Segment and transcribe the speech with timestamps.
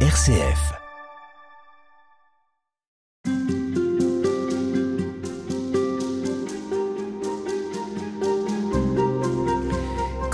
[0.00, 0.85] RCF.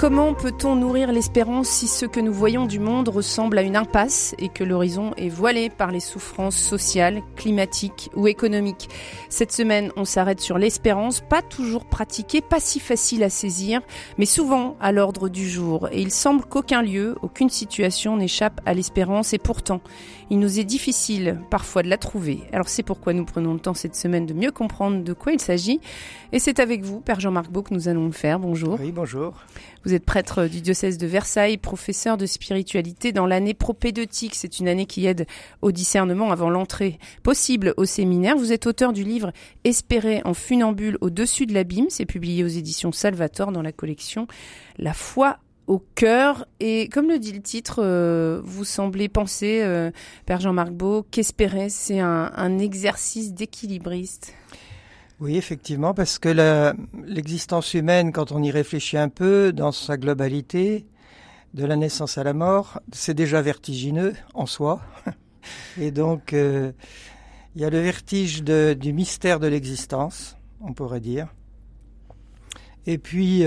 [0.03, 4.35] Comment peut-on nourrir l'espérance si ce que nous voyons du monde ressemble à une impasse
[4.37, 8.89] et que l'horizon est voilé par les souffrances sociales, climatiques ou économiques?
[9.29, 13.81] Cette semaine, on s'arrête sur l'espérance, pas toujours pratiquée, pas si facile à saisir,
[14.19, 15.89] mais souvent à l'ordre du jour.
[15.93, 19.83] Et il semble qu'aucun lieu, aucune situation n'échappe à l'espérance et pourtant,
[20.33, 22.45] il nous est difficile parfois de la trouver.
[22.53, 25.41] Alors c'est pourquoi nous prenons le temps cette semaine de mieux comprendre de quoi il
[25.41, 25.79] s'agit.
[26.33, 28.39] Et c'est avec vous, Père Jean-Marc Beau, que nous allons le faire.
[28.39, 28.79] Bonjour.
[28.81, 29.35] Oui, bonjour.
[29.85, 34.35] Vous êtes prêtre du diocèse de Versailles, professeur de spiritualité dans l'année propédeutique.
[34.35, 35.27] C'est une année qui aide
[35.61, 38.35] au discernement avant l'entrée possible au séminaire.
[38.35, 39.33] Vous êtes auteur du livre
[39.65, 41.91] Espérer en funambule au-dessus de l'abîme.
[41.91, 44.27] C'est publié aux éditions Salvator dans la collection
[44.79, 45.41] La foi
[45.73, 46.47] au cœur.
[46.61, 49.91] Et comme le dit le titre, euh, vous semblez penser, euh,
[50.27, 54.35] Père Jean-Marc Beau, qu'espérer, c'est un, exercice d'équilibriste.
[55.19, 56.75] Oui, effectivement, parce que
[57.07, 60.85] l'existence humaine, quand on y réfléchit un peu, dans sa globalité,
[61.55, 64.81] de la naissance à la mort, c'est déjà vertigineux en soi.
[65.81, 66.73] Et donc, euh,
[67.55, 71.29] il y a le vertige du mystère de l'existence, on pourrait dire.
[72.87, 73.45] Et puis,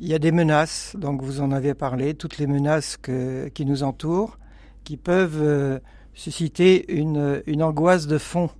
[0.00, 3.64] il y a des menaces, donc vous en avez parlé, toutes les menaces que, qui
[3.66, 4.38] nous entourent,
[4.84, 5.78] qui peuvent euh,
[6.14, 8.50] susciter une, une angoisse de fond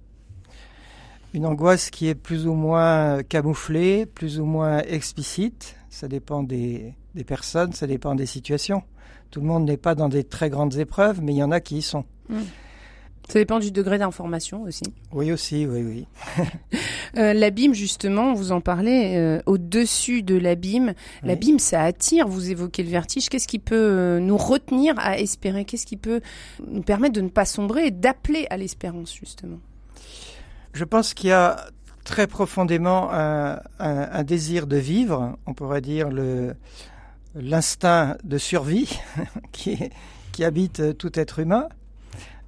[1.34, 5.76] une angoisse qui est plus ou moins camouflée, plus ou moins explicite.
[5.90, 6.94] Ça dépend des,
[7.26, 8.82] personnes, ça dépend des situations.
[9.30, 11.60] Tout le monde n'est pas dans des très grandes épreuves, mais il y en a
[11.60, 12.04] qui y sont.
[12.28, 12.42] Hmm.
[13.28, 14.84] Ça dépend du degré d'information aussi.
[15.12, 16.06] Oui, aussi, oui, oui.
[17.16, 20.94] euh, l'abîme, justement, vous en parlez, euh, au-dessus de l'abîme.
[21.22, 23.28] L'abîme, ça attire, vous évoquez le vertige.
[23.28, 25.64] Qu'est-ce qui peut euh, nous retenir à espérer?
[25.64, 26.20] Qu'est-ce qui peut
[26.66, 29.58] nous permettre de ne pas sombrer et d'appeler à l'espérance, justement?
[30.72, 31.66] Je pense qu'il y a
[32.04, 36.54] très profondément un, désir de vivre, on pourrait dire le,
[37.34, 38.98] l'instinct de survie
[39.52, 39.78] qui,
[40.32, 41.68] qui habite tout être humain,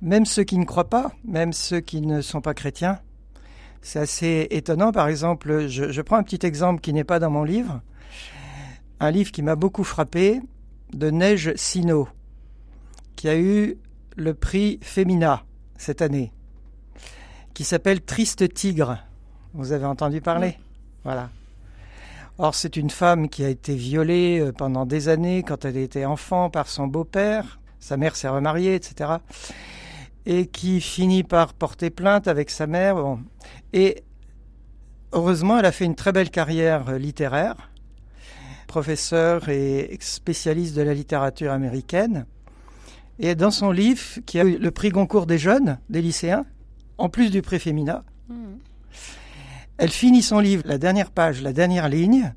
[0.01, 3.01] même ceux qui ne croient pas, même ceux qui ne sont pas chrétiens.
[3.83, 4.93] C'est assez étonnant.
[4.93, 7.81] Par exemple, je, je prends un petit exemple qui n'est pas dans mon livre,
[9.01, 10.41] un livre qui m'a beaucoup frappé,
[10.93, 12.09] de Neige Sino,
[13.17, 13.79] qui a eu
[14.17, 15.45] le prix Femina
[15.77, 16.33] cette année
[17.61, 18.97] qui s'appelle Triste Tigre.
[19.53, 20.57] Vous avez entendu parler?
[21.05, 21.29] Voilà.
[22.39, 26.07] Or, c'est une femme qui a été violée euh, pendant des années quand elle était
[26.07, 27.61] enfant par son beau-père.
[27.79, 29.17] Sa mère s'est remariée, etc.
[30.27, 32.97] Et qui finit par porter plainte avec sa mère.
[33.73, 34.03] Et
[35.13, 37.71] heureusement, elle a fait une très belle carrière euh, littéraire,
[38.67, 42.27] professeur et spécialiste de la littérature américaine.
[43.19, 46.47] Et dans son livre, qui a eu le prix Goncourt des jeunes, des lycéens,
[46.99, 48.05] en plus du préfémina.
[48.29, 48.57] Hmm.
[49.79, 52.35] Elle finit son livre, la dernière page, la dernière ligne,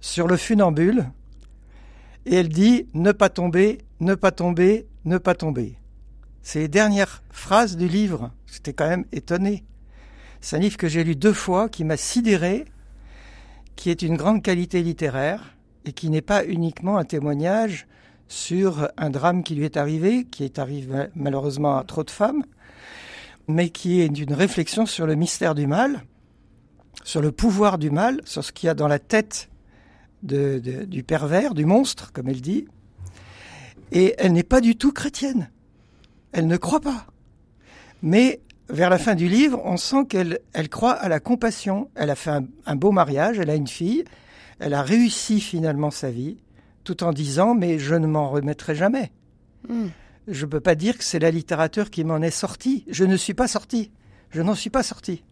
[0.00, 1.06] sur le funambule,
[2.26, 5.76] et elle dit ne pas tomber, ne pas tomber, ne pas tomber.
[6.42, 8.32] C'est les dernières phrases du livre.
[8.46, 9.64] J'étais quand même étonné.
[10.40, 12.64] C'est un livre que j'ai lu deux fois, qui m'a sidéré,
[13.76, 17.86] qui est une grande qualité littéraire et qui n'est pas uniquement un témoignage
[18.28, 22.44] sur un drame qui lui est arrivé, qui est arrivé malheureusement à trop de femmes,
[23.48, 26.04] mais qui est d'une réflexion sur le mystère du mal,
[27.02, 29.50] sur le pouvoir du mal, sur ce qu'il y a dans la tête
[30.22, 32.66] du pervers, du monstre, comme elle dit.
[33.92, 35.50] Et elle n'est pas du tout chrétienne.
[36.32, 37.06] Elle ne croit pas.
[38.02, 41.90] Mais vers la fin du livre, on sent qu'elle elle croit à la compassion.
[41.94, 42.30] Elle a fait
[42.66, 44.04] un, beau mariage, elle a une fille,
[44.58, 46.38] elle a réussi finalement sa vie,
[46.84, 49.12] tout en disant mais je ne m'en remettrai jamais.
[49.68, 49.88] Hmm
[50.30, 52.84] je ne peux pas dire que c'est la littérature qui m'en est sortie.
[52.88, 53.90] Je ne suis pas sorti.
[54.30, 55.24] Je n'en suis pas sorti.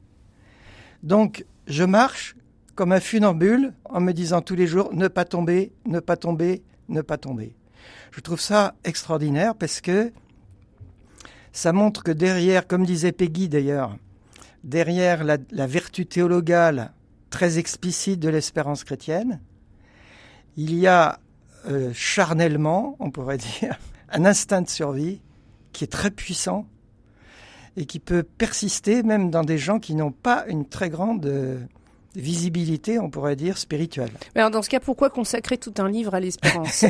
[1.02, 2.36] Donc, je marche
[2.74, 6.62] comme un funambule en me disant tous les jours ne pas tomber, ne pas tomber,
[6.88, 7.54] ne pas tomber.
[8.10, 10.12] Je trouve ça extraordinaire parce que
[11.52, 13.96] ça montre que derrière, comme disait Peggy d'ailleurs,
[14.64, 16.92] derrière la, vertu théologale
[17.30, 19.40] très explicite de l'espérance chrétienne,
[20.56, 21.20] il y a
[21.68, 23.78] euh, charnellement, on pourrait dire,
[24.10, 25.20] un instinct de survie
[25.72, 26.66] qui est très puissant
[27.76, 31.60] et qui peut persister même dans des gens qui n'ont pas une très grande euh,
[32.16, 34.10] visibilité, on pourrait dire, spirituelle.
[34.34, 36.84] Mais alors dans ce cas, pourquoi consacrer tout un livre à l'espérance?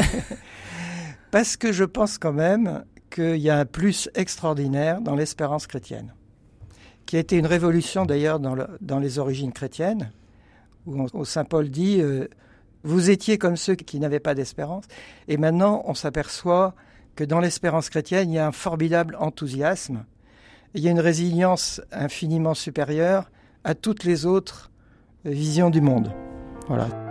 [1.30, 6.12] Parce que je pense quand même qu'il y a un plus extraordinaire dans l'espérance chrétienne,
[7.06, 10.10] qui a été une révolution d'ailleurs dans, les origines chrétiennes,
[10.86, 12.28] où, Saint Paul dit euh,
[12.82, 14.84] Vous étiez comme ceux qui n'avaient pas d'espérance,
[15.26, 16.74] et maintenant on s'aperçoit
[17.16, 20.04] que dans l'espérance chrétienne, il y a un formidable enthousiasme,
[20.74, 23.30] il y a une résilience infiniment supérieure
[23.64, 24.70] à toutes les autres
[25.24, 26.12] visions du monde.
[26.68, 27.07] Voilà.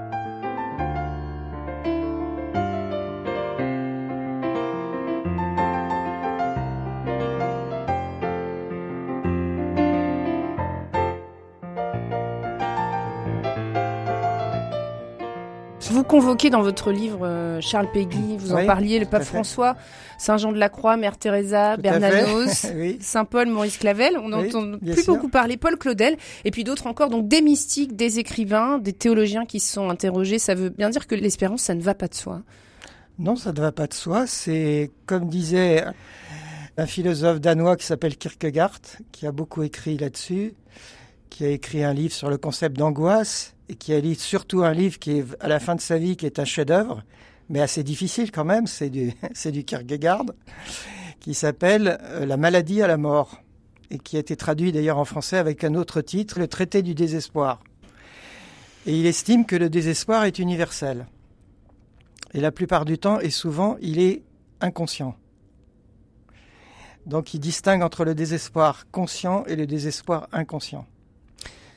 [16.08, 19.76] Convoquez dans votre livre euh, Charles Péguy, vous en parliez, le pape François,
[20.18, 22.68] Saint Jean de la Croix, Mère Teresa, Bernanos,
[23.02, 24.18] Saint Paul, Maurice Clavel.
[24.18, 28.20] On n'entend plus beaucoup parler Paul Claudel, et puis d'autres encore, donc des mystiques, des
[28.20, 30.40] écrivains, des théologiens qui se sont interrogés.
[30.40, 32.42] Ça veut bien dire que l'espérance, ça ne va pas de soi.
[33.20, 34.28] Non, ça ne va pas de soi.
[34.28, 35.84] C'est comme disait
[36.78, 38.80] un philosophe danois qui s'appelle Kierkegaard,
[39.12, 40.54] qui a beaucoup écrit là-dessus,
[41.30, 44.74] qui a écrit un livre sur le concept d'angoisse et qui a lu surtout un
[44.74, 47.04] livre qui est à la fin de sa vie qui est un chef-d'œuvre,
[47.50, 50.26] mais assez difficile quand même, c'est du, c'est du Kierkegaard,
[51.20, 53.42] qui s'appelle euh, La maladie à la mort,
[53.90, 56.94] et qui a été traduit d'ailleurs en français avec un autre titre, Le traité du
[56.94, 57.62] désespoir.
[58.86, 61.08] Et il estime que le désespoir est universel.
[62.34, 64.24] Et la plupart du temps, et souvent, il est
[64.62, 65.16] inconscient.
[67.06, 70.86] Donc il distingue entre le désespoir conscient et le désespoir inconscient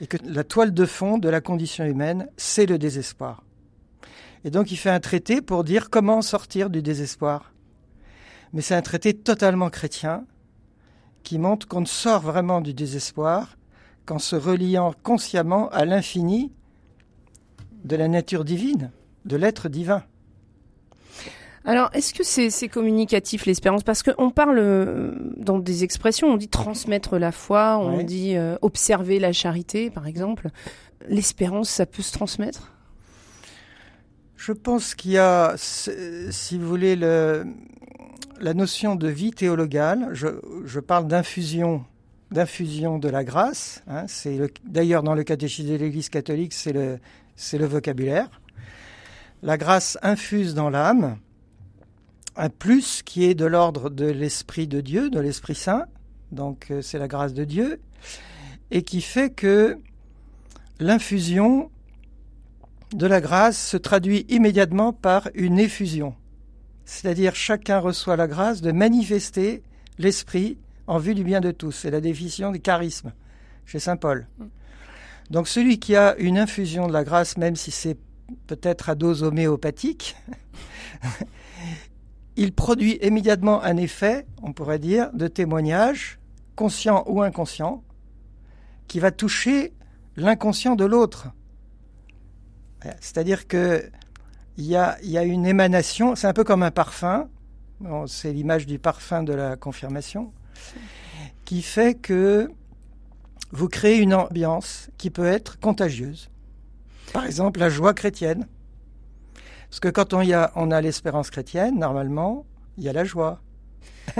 [0.00, 3.44] et que la toile de fond de la condition humaine, c'est le désespoir.
[4.44, 7.52] Et donc il fait un traité pour dire comment sortir du désespoir.
[8.52, 10.25] Mais c'est un traité totalement chrétien
[11.23, 13.56] qui montre qu'on ne sort vraiment du désespoir
[14.06, 16.52] qu'en se reliant consciemment à l'infini
[17.85, 18.91] de la nature divine,
[19.26, 20.02] de l'être divin.
[21.65, 23.83] Alors, est-ce que c'est communicatif l'espérance?
[23.83, 28.57] Parce qu'on parle euh, dans des expressions, on dit transmettre la foi, on dit euh,
[28.62, 30.49] observer la charité, par exemple.
[31.09, 32.73] L'espérance, ça peut se transmettre?
[34.37, 37.45] Je pense qu'il y a, si vous voulez, le,
[38.41, 40.09] la notion de vie théologale.
[40.12, 40.29] Je,
[40.65, 41.85] je parle d'infusion
[42.31, 43.83] d'infusion de la grâce.
[43.89, 47.01] Hein, c'est d'ailleurs dans le catéchisme de l'Église catholique, c'est le,
[47.35, 48.31] c'est le vocabulaire.
[49.43, 51.17] La grâce infuse dans l'âme
[52.40, 55.84] un plus qui est de l'ordre de l'Esprit de Dieu, de l'Esprit Saint,
[56.32, 57.82] donc euh, c'est la grâce de Dieu,
[58.70, 59.78] et qui fait que
[60.78, 61.70] l'infusion
[62.94, 66.14] de la grâce se traduit immédiatement par une effusion.
[66.87, 69.62] C'est-à-dire chacun reçoit la grâce de manifester
[69.98, 70.56] l'Esprit
[70.87, 71.72] en vue du bien de tous.
[71.72, 73.12] C'est la définition du charisme
[73.66, 74.26] chez Saint Paul.
[75.28, 77.98] Donc celui qui a une infusion de la grâce, même si c'est
[78.46, 80.16] peut-être à dose homéopathique,
[82.37, 86.19] il produit immédiatement un effet, on pourrait dire, de témoignage,
[86.56, 87.82] conscient ou inconscient,
[88.88, 89.73] qui va toucher
[90.17, 91.29] l'inconscient de l'autre.
[93.00, 93.91] C'est-à-dire que
[94.56, 97.29] il y a, une émanation, c'est un peu comme un parfum,
[98.06, 100.33] c'est l'image du parfum de la confirmation,
[101.47, 102.50] qui fait que
[103.53, 106.31] vous créez une ambiance qui peut être contagieuse.
[107.12, 108.47] Par exemple, la joie chrétienne.
[109.70, 112.44] Parce que quand on, y a, on a l'espérance chrétienne, normalement,
[112.76, 113.40] il y a la joie.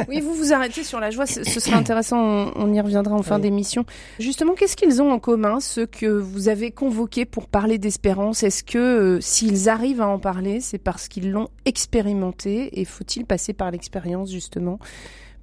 [0.09, 2.19] oui, vous vous arrêtez sur la joie, ce, sera intéressant,
[2.55, 3.85] on, y reviendra en fin d'émission.
[4.21, 8.45] Justement, qu'est-ce qu'ils ont en commun, ceux que vous avez convoqués pour parler d'espérance?
[8.45, 13.27] Est-ce que euh, s'ils arrivent à en parler, c'est parce qu'ils l'ont expérimenté Et faut-il
[13.27, 14.79] passer par l'expérience, justement,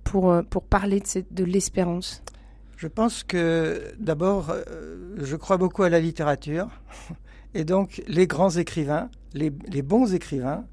[0.06, 2.24] pour, euh, pour parler de, de l'espérance?
[2.78, 6.70] Je pense que, d'abord, euh, je crois beaucoup à la littérature.
[7.54, 9.50] Et donc, les grands écrivains, les,
[9.82, 10.66] bons écrivains,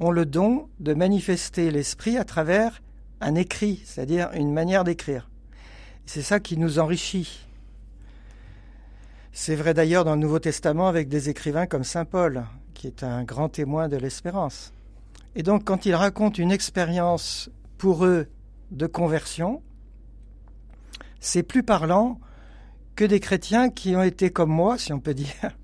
[0.00, 2.82] ont le don de manifester l'esprit à travers
[3.20, 5.30] un écrit, c'est-à-dire une manière d'écrire.
[6.06, 7.46] C'est ça qui nous enrichit.
[9.32, 13.02] C'est vrai d'ailleurs dans le Nouveau Testament avec des écrivains comme Saint Paul, qui est
[13.02, 14.72] un grand témoin de l'espérance.
[15.34, 18.28] Et donc quand ils racontent une expérience pour eux
[18.70, 19.62] de conversion,
[21.20, 22.20] c'est plus parlant
[22.96, 25.56] que des chrétiens qui ont été comme moi, si on peut dire,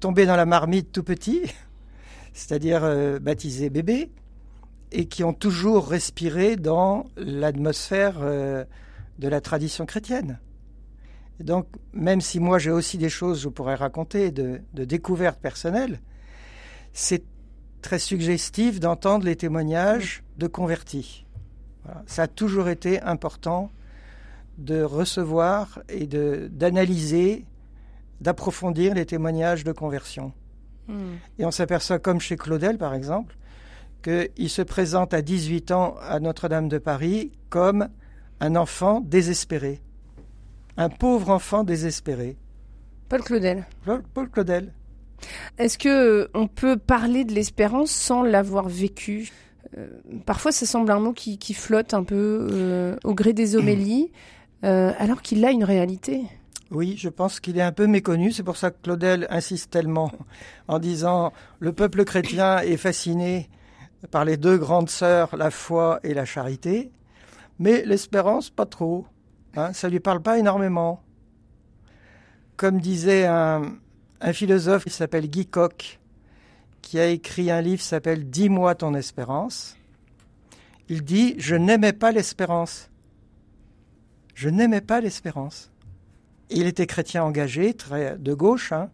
[0.00, 1.42] tombés dans la marmite tout petit,
[2.32, 4.10] c'est-à-dire euh, baptisés bébés,
[4.92, 8.64] et qui ont toujours respiré dans l'atmosphère euh,
[9.18, 10.40] de la tradition chrétienne.
[11.38, 16.00] Donc, même si moi j'ai aussi des choses, je pourrais raconter, de, de découvertes personnelles,
[16.92, 17.22] c'est
[17.82, 21.24] très suggestif d'entendre les témoignages de convertis.
[22.06, 23.70] Ça a toujours été important
[24.58, 27.46] de recevoir et d'analyser
[28.20, 30.32] d'approfondir les témoignages de conversion.
[30.88, 31.14] Hmm.
[31.38, 33.36] Et on s'aperçoit, comme chez Claudel par exemple,
[34.02, 37.88] qu'il se présente à 18 ans à Notre-Dame de Paris comme
[38.40, 39.80] un enfant désespéré,
[40.76, 42.36] un pauvre enfant désespéré.
[43.08, 43.66] Paul Claudel.
[44.14, 44.72] Paul Claudel.
[45.58, 49.30] Est-ce que euh, on peut parler de l'espérance sans l'avoir vécu?
[50.24, 54.10] Parfois, ça semble un mot qui, flotte un peu au gré des homélies,
[54.62, 56.22] alors qu'il a une réalité.
[56.70, 58.30] Oui, je pense qu'il est un peu méconnu.
[58.30, 60.12] C'est pour ça que Claudel insiste tellement
[60.68, 63.50] en disant le peuple chrétien est fasciné
[64.10, 66.92] par les deux grandes sœurs, la foi et la charité,
[67.58, 69.06] mais l'espérance, pas trop.
[69.56, 71.02] Hein, ça lui parle pas énormément.
[72.56, 73.62] Comme disait un,
[74.32, 75.98] philosophe qui s'appelle Guy Coq,
[76.82, 79.76] qui a écrit un livre qui s'appelle Dis-moi ton espérance.
[80.88, 82.90] Il dit Je n'aimais pas l'espérance.
[84.34, 85.70] Je n'aimais pas l'espérance.
[86.50, 88.72] Il était chrétien engagé, très de gauche.
[88.72, 88.90] Hein.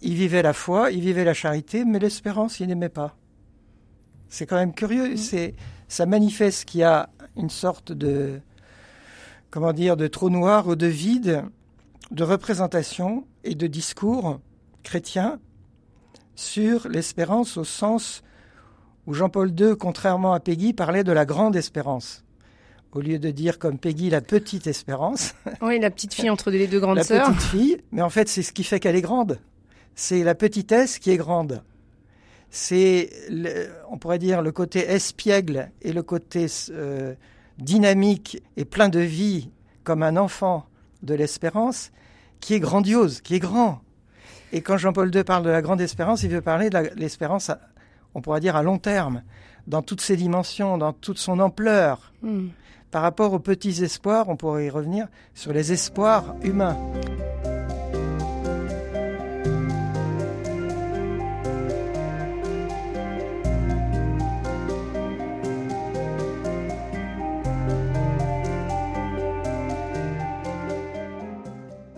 [0.00, 3.16] Il vivait la foi, il vivait la charité, mais l'espérance, il n'aimait pas.
[4.28, 5.14] C'est quand même curieux.
[5.14, 5.16] Mmh.
[5.16, 5.54] C'est,
[5.88, 8.40] ça manifeste qu'il y a une sorte de,
[9.50, 11.44] comment dire, de trou noir ou de vide
[12.10, 14.40] de représentation et de discours
[14.82, 15.38] chrétiens
[16.36, 18.22] sur l'espérance au sens
[19.06, 22.23] où Jean-Paul II, contrairement à Peggy, parlait de la grande espérance
[22.94, 25.34] au lieu de dire comme Peggy la petite espérance.
[25.60, 27.28] Oui, la petite fille entre les deux grandes sœurs.
[27.28, 29.38] La petite fille, mais en fait c'est ce qui fait qu'elle est grande.
[29.94, 31.62] C'est la petitesse qui est grande.
[32.50, 33.10] C'est,
[33.90, 37.14] on pourrait dire, le côté espiègle et le côté euh,
[37.58, 39.50] dynamique et plein de vie
[39.82, 40.66] comme un enfant
[41.02, 41.90] de l'espérance
[42.40, 43.80] qui est grandiose, qui est grand.
[44.52, 47.50] Et quand Jean-Paul II parle de la grande espérance, il veut parler de l'espérance,
[48.14, 49.22] on pourrait dire, à long terme,
[49.66, 52.12] dans toutes ses dimensions, dans toute son ampleur.
[52.22, 52.48] Hmm.
[52.94, 56.78] Par rapport aux petits espoirs, on pourrait y revenir sur les espoirs humains.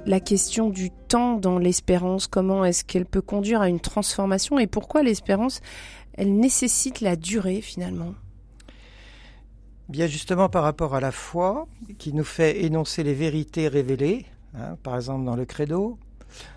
[0.06, 4.68] la question du temps dans l'espérance, comment est-ce qu'elle peut conduire à une transformation et
[4.68, 5.60] pourquoi l'espérance,
[6.14, 8.14] elle nécessite la durée finalement?
[9.88, 14.76] Bien justement par rapport à la foi qui nous fait énoncer les vérités révélées, hein,
[14.82, 15.98] par exemple dans le credo,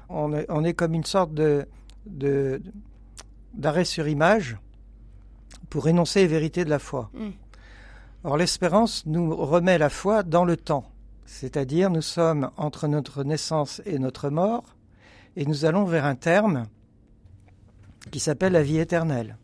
[0.10, 1.68] on est, comme une sorte de,
[3.54, 4.58] d'arrêt sur image
[5.70, 7.12] pour énoncer les vérités de la foi.
[7.14, 7.30] Mm.
[8.24, 10.92] Or l'espérance nous remet la foi dans le temps,
[11.26, 14.76] c'est-à-dire nous sommes entre notre naissance et notre mort,
[15.36, 16.66] et nous allons vers un terme
[18.12, 19.38] qui s'appelle la vie éternelle.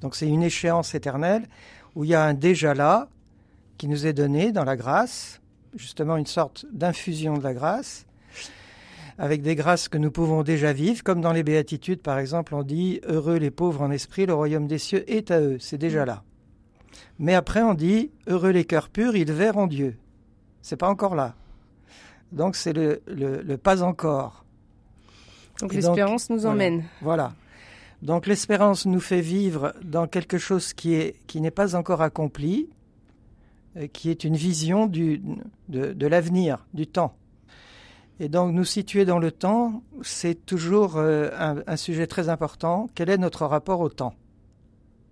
[0.00, 1.46] Donc c'est une échéance éternelle
[1.98, 3.08] où il y a un déjà là
[3.76, 5.40] qui nous est donné dans la grâce,
[5.74, 8.06] justement une sorte d'infusion de la grâce,
[9.18, 12.62] avec des grâces que nous pouvons déjà vivre, comme dans les béatitudes par exemple, on
[12.62, 16.04] dit heureux les pauvres en esprit, le royaume des cieux est à eux, c'est déjà
[16.04, 16.22] là.
[17.18, 19.96] Mais après on dit heureux les cœurs purs, ils verront Dieu.
[20.62, 21.34] C'est pas encore là.
[22.30, 24.44] Donc c'est le, le, pas encore.
[25.60, 26.84] Donc l'espérance nous emmène.
[27.02, 27.32] voilà.
[28.02, 32.68] Donc l'espérance nous fait vivre dans quelque chose qui est qui n'est pas encore accompli,
[33.76, 35.20] euh, qui est une vision du,
[35.68, 37.14] de, l'avenir, du temps.
[38.20, 41.30] Et donc nous situer dans le temps, c'est toujours euh,
[41.66, 42.88] un, sujet très important.
[42.94, 44.14] Quel est notre rapport au temps?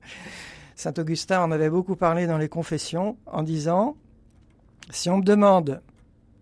[0.77, 3.97] Saint Augustin en avait beaucoup parlé dans les confessions en disant
[4.91, 5.81] si on me demande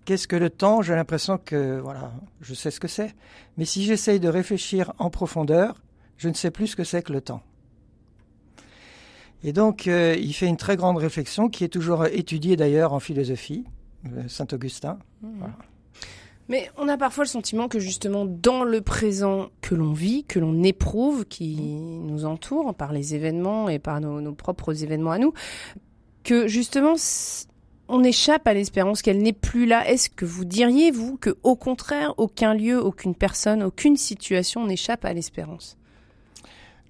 [0.04, 3.14] qu'est-ce que le temps, j'ai l'impression que voilà, je sais ce que c'est.
[3.56, 5.83] Mais si j'essaye de réfléchir en profondeur,
[6.16, 7.42] je ne sais plus ce que c'est que le temps.
[9.42, 13.00] Et donc, euh, il fait une très grande réflexion qui est toujours étudiée d'ailleurs en
[13.00, 13.64] philosophie,
[14.06, 14.98] euh, Saint Augustin.
[15.22, 15.44] Mmh.
[16.48, 20.38] Mais on a parfois le sentiment que justement dans le présent que l'on vit, que
[20.38, 25.18] l'on éprouve, qui nous entoure par les événements et par nos, nos propres événements à
[25.18, 25.32] nous,
[26.22, 26.96] que justement
[27.88, 29.88] on échappe à l'espérance, qu'elle n'est plus là.
[29.88, 35.04] Est-ce que vous diriez, vous, que au contraire, aucun lieu, aucune personne, aucune situation n'échappe
[35.04, 35.76] à l'espérance?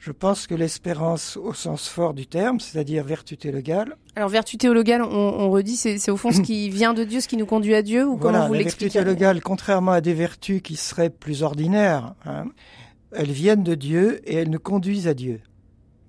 [0.05, 3.97] Je pense que l'espérance au sens fort du terme, c'est-à-dire vertu théologale.
[4.17, 7.39] Alors vertu théologale, on, redit, c'est au fond ce qui vient de Dieu, ce qui
[7.39, 10.61] nous conduit à Dieu, ou comment vous l'expliquez La vertu théologale, contrairement à des vertus
[10.61, 12.45] qui seraient plus ordinaires, hein,
[13.13, 15.41] elles viennent de Dieu et elles nous conduisent à Dieu.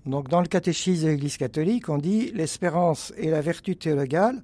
[0.05, 4.43] Donc dans le catéchisme de l'Église catholique, on dit l'espérance est la vertu théologale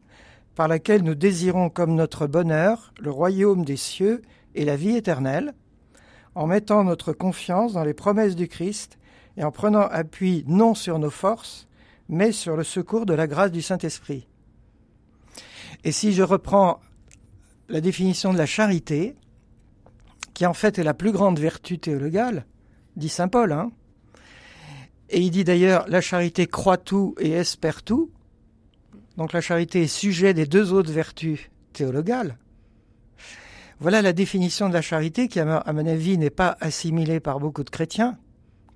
[0.55, 4.21] par laquelle nous désirons comme notre bonheur le royaume des cieux
[4.55, 5.53] et la vie éternelle,
[6.35, 8.97] en mettant notre confiance dans les promesses du Christ
[9.37, 11.67] et en prenant appui non sur nos forces,
[12.09, 14.27] mais sur le secours de la grâce du Saint-Esprit.
[15.83, 16.79] Et si je reprends
[17.69, 19.15] la définition de la charité,
[20.33, 22.45] qui en fait est la plus grande vertu théologale,
[22.95, 23.71] dit Saint Paul, hein,
[25.09, 28.11] et il dit d'ailleurs la charité croit tout et espère tout,
[29.17, 32.37] donc la charité est sujet des deux autres vertus théologales.
[33.79, 37.63] Voilà la définition de la charité qui, à mon avis, n'est pas assimilée par beaucoup
[37.63, 38.17] de chrétiens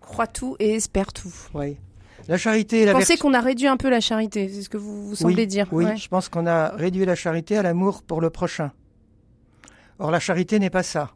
[0.06, 1.34] croit tout et espère tout.
[1.54, 1.78] Oui.
[2.28, 4.78] La charité la Vous pensez qu'on a réduit un peu la charité, c'est ce que
[4.78, 5.68] vous, vous semblez oui, dire.
[5.72, 5.98] Oui, Ouais.
[5.98, 8.72] je pense qu'on a réduit la charité à l'amour pour le prochain.
[10.00, 11.12] Or, la charité n'est pas ça.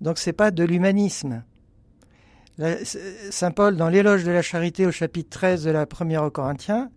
[0.00, 1.42] Donc, c'est pas de l'humanisme.
[3.30, 6.90] Saint Paul, dans l'éloge de la charité au chapitre 13 de la première aux Corinthiens,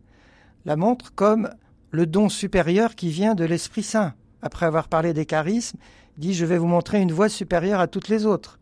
[0.66, 1.50] la montre comme
[1.92, 4.14] le don supérieur qui vient de l'Esprit Saint.
[4.42, 5.78] Après avoir parlé des charismes,
[6.18, 8.60] il dit Je vais vous montrer une voie supérieure à toutes les autres,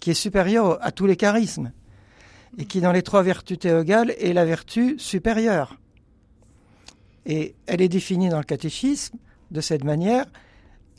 [0.00, 1.72] qui est supérieure à tous les charismes,
[2.58, 5.78] et qui, dans les trois vertus théogales, est la vertu supérieure.
[7.26, 9.18] Et elle est définie dans le catéchisme
[9.50, 10.26] de cette manière.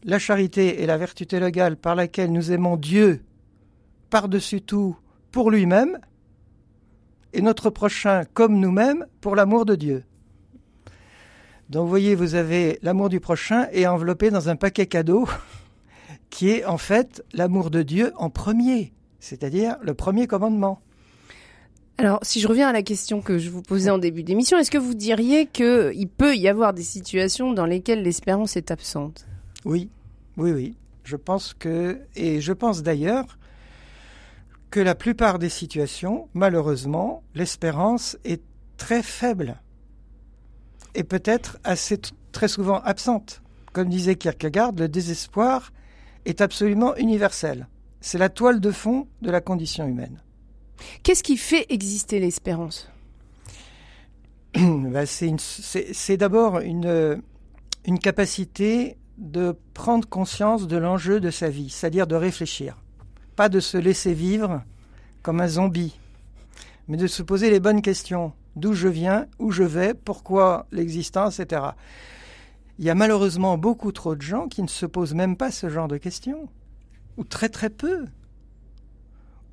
[0.03, 3.24] La charité est la vertu théologale par laquelle nous aimons Dieu
[4.10, 4.96] par-dessus tout
[5.31, 5.98] pour lui-même
[7.34, 10.03] et notre prochain comme nous-mêmes pour l'amour de Dieu.
[11.70, 15.27] Donc vous voyez, vous avez l'amour du prochain et enveloppé dans un paquet cadeau
[16.32, 20.82] qui est en fait l'amour de Dieu en premier, c'est-à-dire le premier commandement.
[22.00, 24.72] Alors, si je reviens à la question que je vous posais en début d'émission, est-ce
[24.72, 29.28] que vous diriez qu'il peut y avoir des situations dans lesquelles l'espérance est absente?
[29.66, 29.90] Oui,
[30.38, 30.76] oui, oui.
[31.04, 33.38] Je pense que, et je pense d'ailleurs
[34.72, 38.42] que la plupart des situations, malheureusement, l'espérance est
[38.78, 39.62] très faible
[40.96, 42.00] et peut-être assez
[42.32, 43.42] très souvent absente.
[43.74, 45.72] Comme disait Kierkegaard, le désespoir
[46.25, 47.68] est absolument universel.
[48.00, 50.22] C'est la toile de fond de la condition humaine.
[51.04, 52.90] Qu'est-ce qui fait exister l'espérance?
[54.56, 57.22] Ben, c'est d'abord une,
[57.86, 62.78] une capacité de prendre conscience de l'enjeu de sa vie, c'est-à-dire de réfléchir.
[63.36, 64.63] Pas de se laisser vivre
[65.22, 65.98] comme un zombie,
[66.88, 68.34] mais de se poser les bonnes questions.
[68.56, 71.62] D'où je viens, où je vais, pourquoi l'existence, etc.
[72.80, 75.70] Il y a malheureusement beaucoup trop de gens qui ne se posent même pas ce
[75.70, 76.50] genre de questions,
[77.18, 78.06] ou très très peu,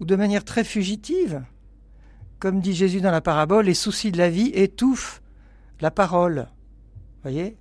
[0.01, 1.45] ou de manière très fugitive.
[2.39, 5.23] Comme dit Jésus dans la parabole, les soucis de la vie étouffent
[5.81, 6.49] la parole.
[7.23, 7.57] Voyez?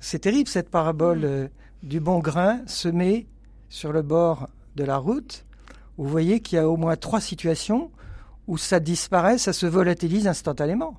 [0.00, 1.48] C'est terrible cette parabole euh,
[1.82, 3.26] du bon grain semé
[3.68, 5.44] sur le bord de la route.
[5.96, 7.90] Vous voyez qu'il y a au moins trois situations
[8.46, 10.98] où ça disparaît, ça se volatilise instantanément.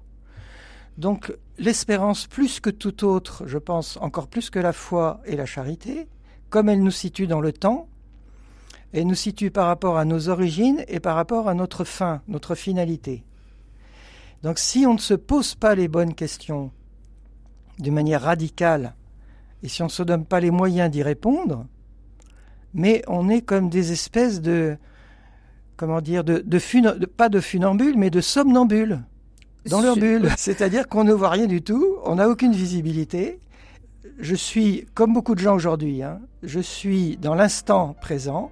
[0.98, 5.46] Donc l'espérance, plus que tout autre, je pense, encore plus que la foi et la
[5.46, 6.08] charité,
[6.50, 7.88] comme elle nous situe dans le temps,
[8.94, 12.56] elle nous situe par rapport à nos origines et par rapport à notre fin, notre
[12.56, 13.24] finalité.
[14.44, 16.72] Donc si on ne se pose pas les bonnes questions
[17.80, 18.94] de manière radicale,
[19.64, 21.66] et si on ne se donne pas les moyens d'y répondre,
[22.74, 24.78] mais on est comme des espèces de,
[25.78, 29.02] comment dire, de, de- pas de funambules, mais de somnambules
[29.70, 30.30] dans leur bulle.
[30.38, 33.40] C'est-à-dire qu'on ne voit rien du tout, on n'a aucune visibilité.
[34.20, 38.52] Je suis, comme beaucoup de gens aujourd'hui, hein, je suis dans l'instant présent,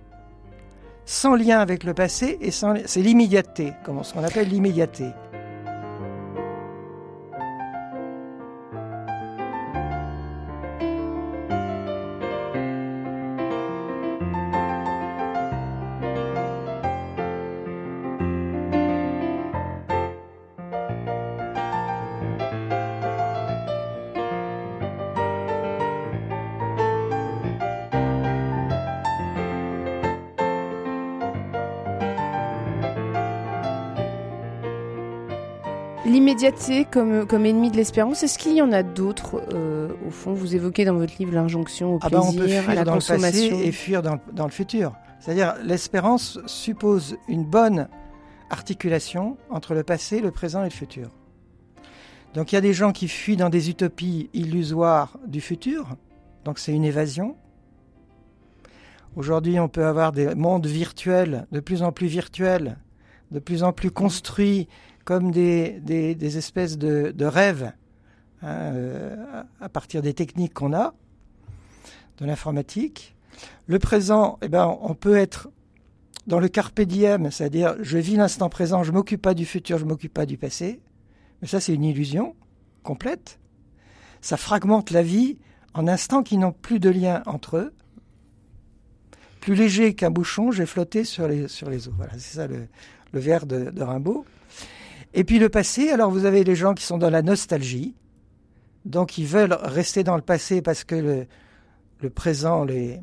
[1.06, 5.06] sans lien avec le passé, et sans, c'est l'immédiateté, comme ce qu'on appelle l'immédiateté.
[36.14, 40.32] L'immédiateté comme, comme ennemi de l'espérance, est-ce qu'il y en a d'autres euh, Au fond,
[40.32, 42.86] vous évoquez dans votre livre l'injonction au Ah ben, on peut plaisir, à la fuir
[42.86, 43.60] dans le passé consommation.
[43.60, 44.94] et fuir dans le futur.
[45.20, 47.88] C'est-à-dire, l'espérance suppose une bonne
[48.52, 51.10] articulation entre le passé, le présent et le futur.
[52.36, 55.96] Donc il y a des gens qui fuient dans des utopies illusoires du futur,
[56.46, 57.36] donc c'est une évasion.
[59.16, 62.78] Aujourd'hui, on peut avoir des mondes virtuels, de plus en plus virtuels,
[63.32, 64.68] de plus en plus construits
[65.06, 67.72] comme des, des- espèces de, de rêves
[68.42, 70.94] hein, euh, à partir des techniques qu'on a,
[72.20, 73.16] de l'informatique.
[73.68, 75.50] Le présent, eh ben, on peut être
[76.28, 79.86] dans le carpe diem, c'est-à-dire je vis l'instant présent, je m'occupe pas du futur, je
[79.86, 80.80] m'occupe pas du passé.
[81.42, 82.36] Mais ça, c'est une illusion
[82.84, 83.40] complète.
[84.22, 85.38] Ça fragmente la vie
[85.74, 87.74] en instants qui n'ont plus de lien entre eux.
[89.42, 91.94] Plus léger qu'un bouchon, j'ai flotté sur les, sur les eaux.
[91.98, 92.68] Voilà, c'est ça le,
[93.12, 94.26] le de Rimbaud.
[95.14, 97.94] Et puis le passé, alors vous avez les gens qui sont dans la nostalgie,
[98.86, 101.28] donc ils veulent rester dans le passé parce que
[102.02, 103.00] le, présent les,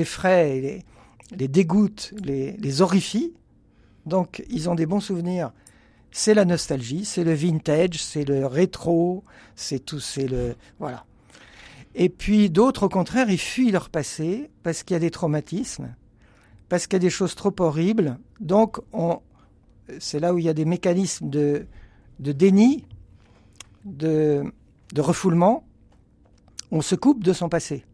[0.00, 0.82] effraie,
[1.36, 3.34] les dégoûte, les, les horrifie.
[4.06, 5.52] Donc ils ont des bons souvenirs.
[6.10, 9.22] C'est la nostalgie, c'est le vintage, c'est le rétro,
[9.54, 11.04] c'est tout, c'est le voilà.
[11.94, 15.94] Et puis d'autres, au contraire, ils fuient leur passé parce qu'il y a des traumatismes,
[16.68, 18.18] parce qu'il y a des choses trop horribles.
[18.40, 19.20] Donc on,
[19.98, 21.66] c'est là où il y a des mécanismes de,
[22.18, 22.86] de déni,
[23.84, 24.44] de,
[24.94, 25.64] de refoulement.
[26.70, 27.84] On se coupe de son passé.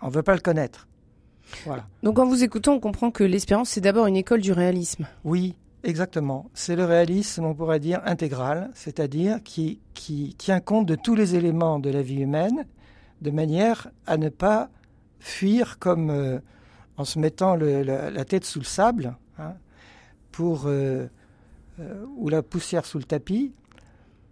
[0.00, 0.86] On ne veut pas le connaître.
[1.64, 1.86] Voilà.
[2.02, 5.06] Donc en vous écoutant, on comprend que l'espérance, c'est d'abord une école du réalisme.
[5.24, 6.50] Oui, exactement.
[6.54, 11.34] C'est le réalisme, on pourrait dire, intégral, c'est-à-dire qui, qui tient compte de tous les
[11.34, 12.66] éléments de la vie humaine,
[13.22, 14.70] de manière à ne pas
[15.18, 16.38] fuir comme euh,
[16.96, 19.54] en se mettant le, la, tête sous le sable, hein,
[20.32, 21.06] pour, euh,
[22.16, 23.52] ou la poussière sous le tapis,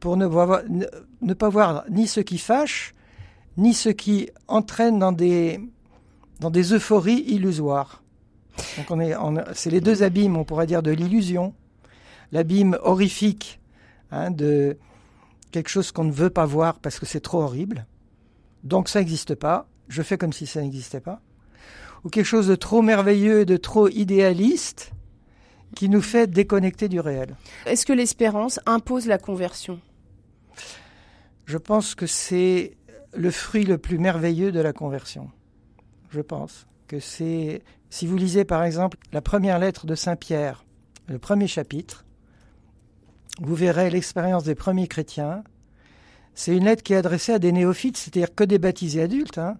[0.02, 0.26] pour ne,
[1.34, 2.92] pas voir ni ce qui fâche,
[3.56, 5.60] ni ce qui entraîne dans des,
[6.72, 8.02] euphories illusoires.
[8.76, 9.14] Donc on est,
[9.54, 11.54] c'est les deux abîmes, on pourrait dire, de l'illusion.
[12.32, 13.60] L'abîme horrifique
[14.10, 14.76] hein, de
[15.52, 17.86] quelque chose qu'on ne veut pas voir parce que c'est trop horrible.
[18.64, 19.68] Donc ça n'existe pas.
[19.86, 21.20] Je fais comme si ça n'existait pas.
[22.02, 24.92] Ou quelque chose de trop merveilleux, de trop idéaliste,
[25.74, 27.36] qui nous fait déconnecter du réel.
[27.66, 29.80] Est-ce que l'espérance impose la conversion?
[31.46, 32.76] Je pense que c'est
[33.14, 35.30] le fruit le plus merveilleux de la conversion.
[36.10, 40.64] Je pense que c'est, si vous lisez par exemple la première lettre de Saint Pierre,
[41.08, 42.04] le premier chapitre,
[43.40, 45.42] vous verrez l'expérience des premiers chrétiens.
[46.34, 49.56] C'est une lettre qui est adressée à des néophytes, c'est-à-dire que des baptisés adultes, hein,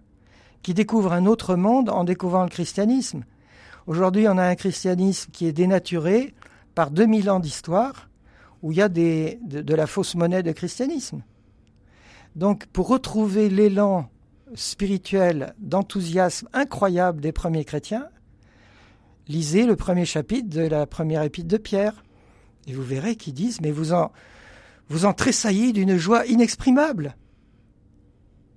[0.62, 3.25] qui découvrent un autre monde en découvrant le christianisme.
[3.87, 6.35] Aujourd'hui, on a un christianisme qui est dénaturé
[6.75, 8.09] par 2000 ans d'histoire,
[8.62, 11.23] où il y a de, la fausse monnaie de christianisme.
[12.37, 14.09] Donc, pour retrouver l'élan
[14.55, 18.07] spirituel, d'enthousiasme incroyable des premiers chrétiens,
[19.27, 22.05] lisez le premier chapitre de la première épître de Pierre.
[22.68, 24.12] Et vous verrez qu'ils disent, mais vous en,
[24.88, 27.16] vous tressaillez d'une joie inexprimable.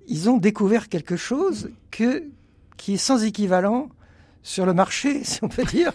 [0.08, 3.90] Ils ont découvert quelque chose qui est sans équivalent
[4.46, 5.92] sur le marché, si on peut dire,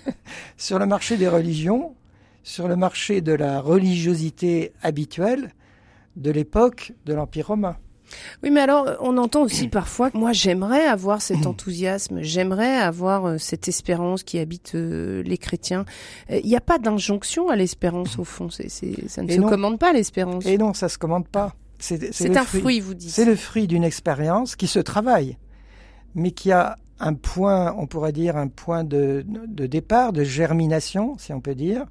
[0.58, 1.94] sur le marché des religions,
[2.42, 5.54] sur le marché de la religiosité habituelle
[6.16, 7.76] de l'époque de l'Empire romain.
[8.42, 13.38] Oui, mais alors on entend aussi parfois, moi j'aimerais avoir cet enthousiasme, j'aimerais avoir euh,
[13.38, 15.84] cette espérance qui habite euh, les chrétiens.
[16.28, 19.92] Il n'y a pas d'injonction à l'espérance au fond, c'est, ça ne se commande pas
[19.92, 20.44] l'espérance.
[20.44, 21.54] Et non, ça se commande pas.
[21.78, 23.10] C'est, un fruit, vous dites.
[23.10, 25.38] C'est le fruit d'une expérience qui se travaille,
[26.16, 31.32] mais qui a un point, on pourrait dire, un point de, départ, de germination, si
[31.32, 31.86] on peut dire,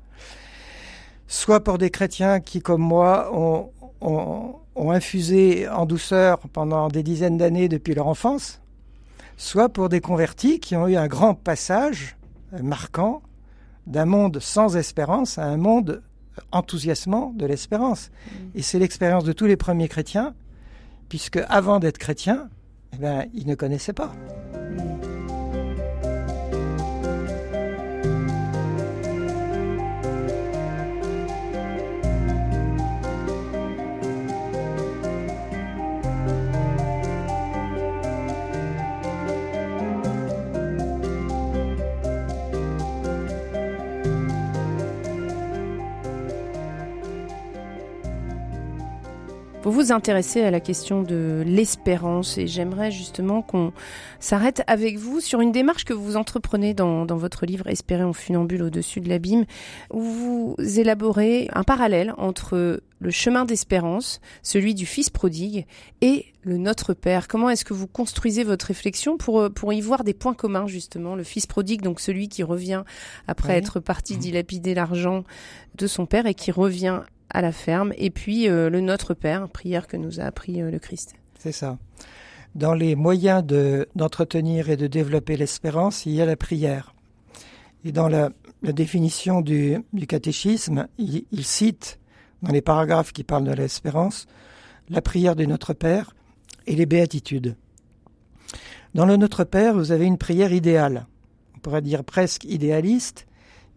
[1.28, 7.38] soit pour des chrétiens qui, comme moi, ont, ont, infusé en douceur pendant des dizaines
[7.38, 8.62] d'années depuis leur enfance,
[9.36, 12.16] soit pour des convertis qui ont eu un grand passage
[12.64, 13.22] marquant
[13.88, 16.02] d'un monde sans espérance à un monde
[16.52, 18.10] enthousiasmant de l'espérance.
[18.10, 18.36] Mmh.
[18.56, 20.34] Et c'est l'expérience de tous les premiers chrétiens,
[21.10, 22.50] puisque avant d'être chrétiens,
[22.94, 24.12] eh ben, ils ne connaissaient pas.
[24.80, 25.09] Mm-hmm.
[49.70, 53.72] Vous vous intéressez à la question de l'espérance et j'aimerais justement qu'on
[54.20, 58.14] s'arrête avec vous sur une démarche que vous entreprenez dans, dans votre livre Espérer en
[58.14, 59.46] funambule au-dessus de l'abîme,
[59.94, 65.68] où vous élaborez un parallèle entre le chemin d'espérance, celui du Fils prodigue,
[66.02, 67.28] et le Notre Père.
[67.28, 71.16] Comment est-ce que vous construisez votre réflexion pour, pour y voir des points communs, justement
[71.16, 72.82] Le Fils prodigue, donc celui qui revient
[73.28, 74.20] après être parti mmh.
[74.20, 75.26] dilapider l'argent
[75.76, 79.48] de son Père et qui revient à la ferme, et puis euh, le Notre Père,
[79.50, 81.16] prière que nous a appris euh, le Christ.
[81.38, 81.78] C'est ça.
[82.56, 83.44] Dans les moyens
[83.96, 86.96] d'entretenir et de développer l'espérance, il y a la prière.
[87.86, 92.00] Et dans la, définition du, catéchisme, il, cite,
[92.42, 94.28] dans les paragraphes qui parlent de l'espérance,
[94.90, 96.14] la prière du Notre Père
[96.66, 97.56] et les béatitudes.
[98.96, 101.06] Dans le Notre Père, vous avez une prière idéale,
[101.56, 103.28] on pourrait dire presque idéaliste,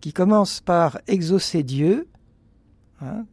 [0.01, 2.09] qui commence par exaucer Dieu,
[3.03, 3.27] hein,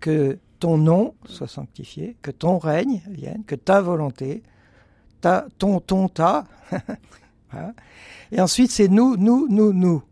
[0.00, 4.42] que ton nom soit sanctifié, que ton règne vienne, que ta volonté,
[5.20, 6.44] ta, ton, ton, ta.
[8.32, 10.02] Et ensuite, c'est nous, nous, nous, nous.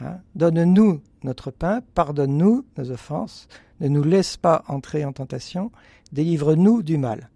[0.00, 0.18] Hein.
[0.34, 3.48] Donne-nous notre pain, pardonne-nous nos offenses,
[3.80, 5.70] ne nous laisse pas entrer en tentation,
[6.12, 7.30] délivre-nous du mal.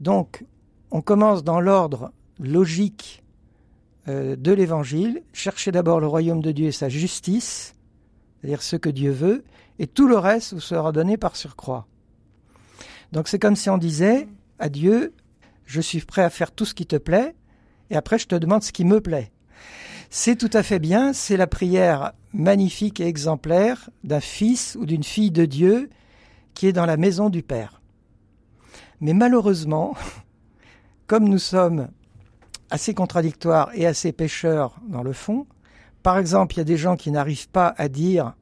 [0.00, 0.44] Donc,
[0.90, 3.22] on commence dans l'ordre logique
[4.08, 7.74] euh, de l'Évangile, chercher d'abord le royaume de Dieu et sa justice,
[8.40, 9.44] c'est-à-dire ce que Dieu veut,
[9.78, 11.86] et tout le reste vous sera donné par surcroît.
[13.12, 15.14] Donc c'est comme si on disait à Dieu,
[15.64, 17.34] je suis prêt à faire tout ce qui te plaît,
[17.90, 19.30] et après je te demande ce qui me plaît.
[20.10, 25.04] C'est tout à fait bien, c'est la prière magnifique et exemplaire d'un fils ou d'une
[25.04, 25.90] fille de Dieu
[26.54, 27.80] qui est dans la maison du Père.
[29.00, 29.94] Mais malheureusement,
[31.06, 31.88] comme nous sommes
[32.70, 35.46] assez contradictoires et assez pécheurs dans le fond,
[36.02, 38.34] par exemple, il y a des gens qui n'arrivent pas à dire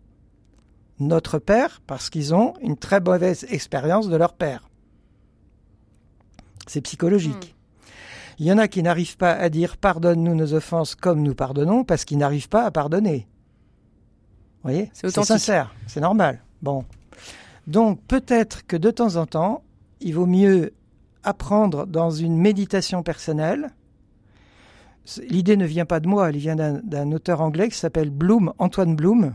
[0.98, 4.68] notre Père parce qu'ils ont une très mauvaise expérience de leur Père.
[6.66, 7.54] C'est psychologique.
[7.54, 7.92] Hmm.
[8.38, 11.84] Il y en a qui n'arrivent pas à dire pardonne-nous nos offenses comme nous pardonnons
[11.84, 13.26] parce qu'ils n'arrivent pas à pardonner.
[14.62, 14.90] Vous voyez?
[14.92, 16.42] C'est sincère, c'est normal.
[16.60, 16.84] Bon.
[17.66, 19.62] Donc peut-être que de temps en temps,
[20.00, 20.72] il vaut mieux
[21.22, 23.70] apprendre dans une méditation personnelle.
[25.28, 28.96] L'idée ne vient pas de moi, elle vient d'un auteur anglais qui s'appelle Bloom, Antoine
[28.96, 29.34] Bloom,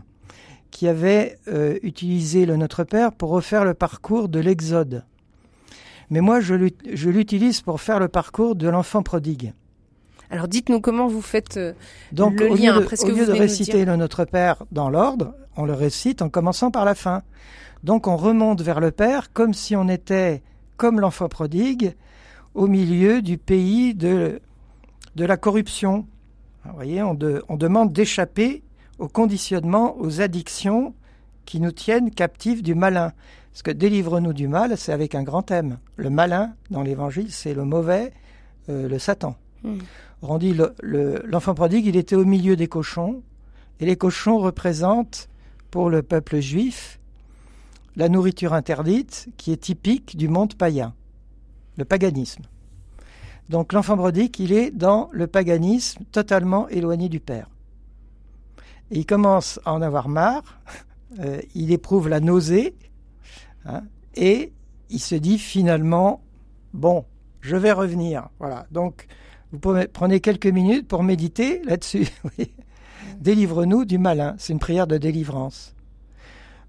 [0.72, 5.04] qui avait euh, utilisé le Notre Père pour refaire le parcours de l'Exode.
[6.10, 9.52] Mais moi, je l'utilise pour faire le parcours de l'enfant prodigue.
[10.30, 11.74] Alors dites-nous comment vous faites euh,
[12.10, 15.34] Donc, le lien ce que vous Au lieu de réciter le Notre Père dans l'ordre,
[15.56, 17.22] on le récite en commençant par la fin.
[17.84, 20.42] Donc on remonte vers le Père comme si on était,
[20.78, 21.94] comme l'enfant prodigue,
[22.54, 24.40] au milieu du pays de,
[25.16, 26.06] de la corruption.
[26.64, 28.62] Vous voyez, on, on demande d'échapper
[29.02, 30.94] au conditionnement, aux addictions
[31.44, 33.12] qui nous tiennent captifs du malin.
[33.50, 35.78] Parce que délivre-nous du mal, c'est avec un grand thème.
[35.96, 38.12] Le malin, dans l'évangile, c'est le mauvais,
[38.68, 39.34] euh, le Satan.
[39.64, 39.78] Hmm.
[40.22, 43.22] On dit l'enfant prodigue, il était au milieu des cochons,
[43.80, 45.28] et les cochons représentent
[45.72, 47.00] pour le peuple juif
[47.96, 50.94] la nourriture interdite qui est typique du monde païen,
[51.76, 52.44] le paganisme.
[53.48, 57.51] Donc l'enfant prodigue, il est dans le paganisme totalement éloigné du Père.
[58.92, 60.60] Il commence à en avoir marre,
[61.20, 62.76] euh, il éprouve la nausée,
[63.64, 63.82] hein,
[64.14, 64.52] et
[64.90, 66.22] il se dit finalement,
[66.74, 67.04] bon,
[67.40, 68.28] je vais revenir.
[68.38, 68.66] Voilà.
[68.70, 69.06] Donc,
[69.50, 69.58] vous
[69.92, 72.08] prenez quelques minutes pour méditer là-dessus.
[73.20, 74.34] Délivre-nous du malin.
[74.38, 75.74] C'est une prière de délivrance.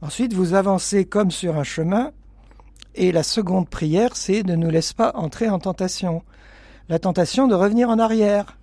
[0.01, 2.11] Ensuite, vous avancez comme sur un chemin.
[2.95, 6.23] Et la seconde prière, c'est ne nous laisse pas entrer en tentation.
[6.89, 8.57] La tentation de revenir en arrière.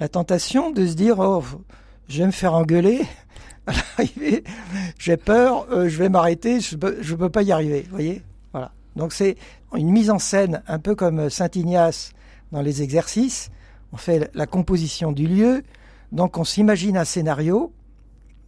[0.00, 1.42] La tentation de se dire, oh,
[2.08, 3.02] je vais me faire engueuler
[4.98, 7.86] j'ai peur, euh, je vais m'arrêter, je ne peux, pas y arriver.
[7.90, 8.22] voyez?
[8.52, 8.72] Voilà.
[8.94, 9.36] Donc c'est
[9.74, 12.12] une mise en scène un peu comme Saint Ignace
[12.52, 13.50] dans les exercices.
[13.92, 15.62] On fait la composition du lieu,
[16.12, 17.72] donc on s'imagine un scénario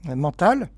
[0.05, 0.69] mental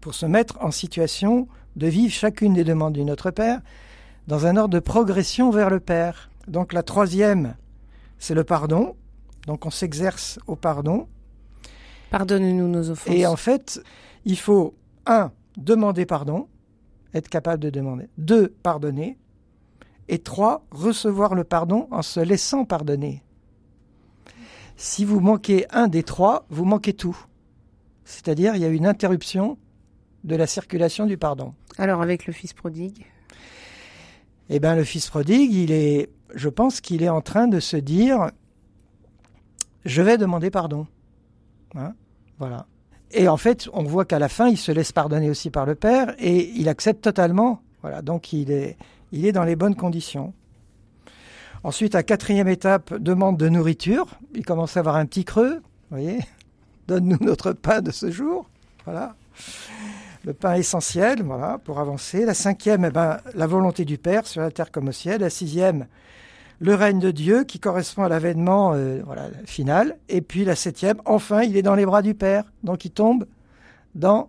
[0.00, 3.60] pour se mettre en situation de vivre chacune des demandes du Notre Père
[4.26, 6.30] dans un ordre de progression vers le Père.
[6.46, 7.54] Donc la troisième,
[8.18, 8.94] c'est le pardon.
[9.46, 11.08] Donc on s'exerce au pardon.
[12.10, 13.14] Pardonne-nous nos offenses.
[13.14, 13.82] Et en fait,
[14.24, 14.74] il faut,
[15.06, 16.48] un, demander pardon,
[17.14, 18.08] être capable de demander.
[18.18, 19.18] Deux, pardonner.
[20.08, 23.22] Et trois, recevoir le pardon en se laissant pardonner.
[24.76, 27.18] Si vous manquez un des trois, vous manquez tout.
[28.04, 29.58] C'est-à-dire, il y a une interruption
[30.24, 31.54] de la circulation du pardon.
[31.76, 33.04] Alors, avec le fils prodigue?
[34.48, 37.76] Eh bien, le fils prodigue, il est, je pense qu'il est en train de se
[37.76, 38.30] dire,
[39.84, 40.86] je vais demander pardon.
[41.76, 41.94] Hein,
[42.38, 42.66] voilà.
[43.10, 45.74] Et en fait, on voit qu'à la fin, il se laisse pardonner aussi par le
[45.74, 47.62] Père et il accepte totalement.
[47.82, 48.76] Voilà, donc il est,
[49.12, 50.34] il est dans les bonnes conditions.
[51.64, 54.06] Ensuite, à quatrième étape, demande de nourriture.
[54.34, 55.60] Il commence à avoir un petit creux.
[55.90, 56.20] Voyez?
[56.86, 58.48] Donne-nous notre pain de ce jour.
[58.84, 59.14] Voilà.
[60.24, 62.24] Le pain essentiel, voilà, pour avancer.
[62.24, 65.20] La cinquième, eh ben, la volonté du Père sur la terre comme au ciel.
[65.20, 65.86] La sixième,
[66.60, 69.96] le règne de Dieu qui correspond à l'avènement euh, voilà, final.
[70.08, 72.44] Et puis la septième, enfin, il est dans les bras du Père.
[72.64, 73.26] Donc il tombe
[73.94, 74.28] dans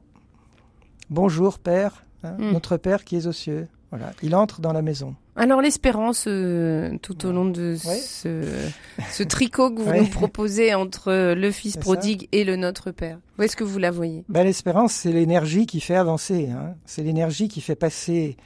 [1.09, 2.51] Bonjour Père, hein, hmm.
[2.51, 3.67] notre Père qui est aux cieux.
[3.89, 5.15] Voilà, il entre dans la maison.
[5.35, 11.51] Alors l'espérance euh, tout au long de ce, tricot que vous nous proposez entre le
[11.51, 13.17] Fils prodigue et le Notre Père.
[13.39, 14.23] Où est-ce que vous la voyez?
[14.29, 16.49] Ben, L'espérance, c'est l'énergie qui fait avancer.
[16.51, 16.75] Hein.
[16.85, 18.37] C'est l'énergie qui fait passer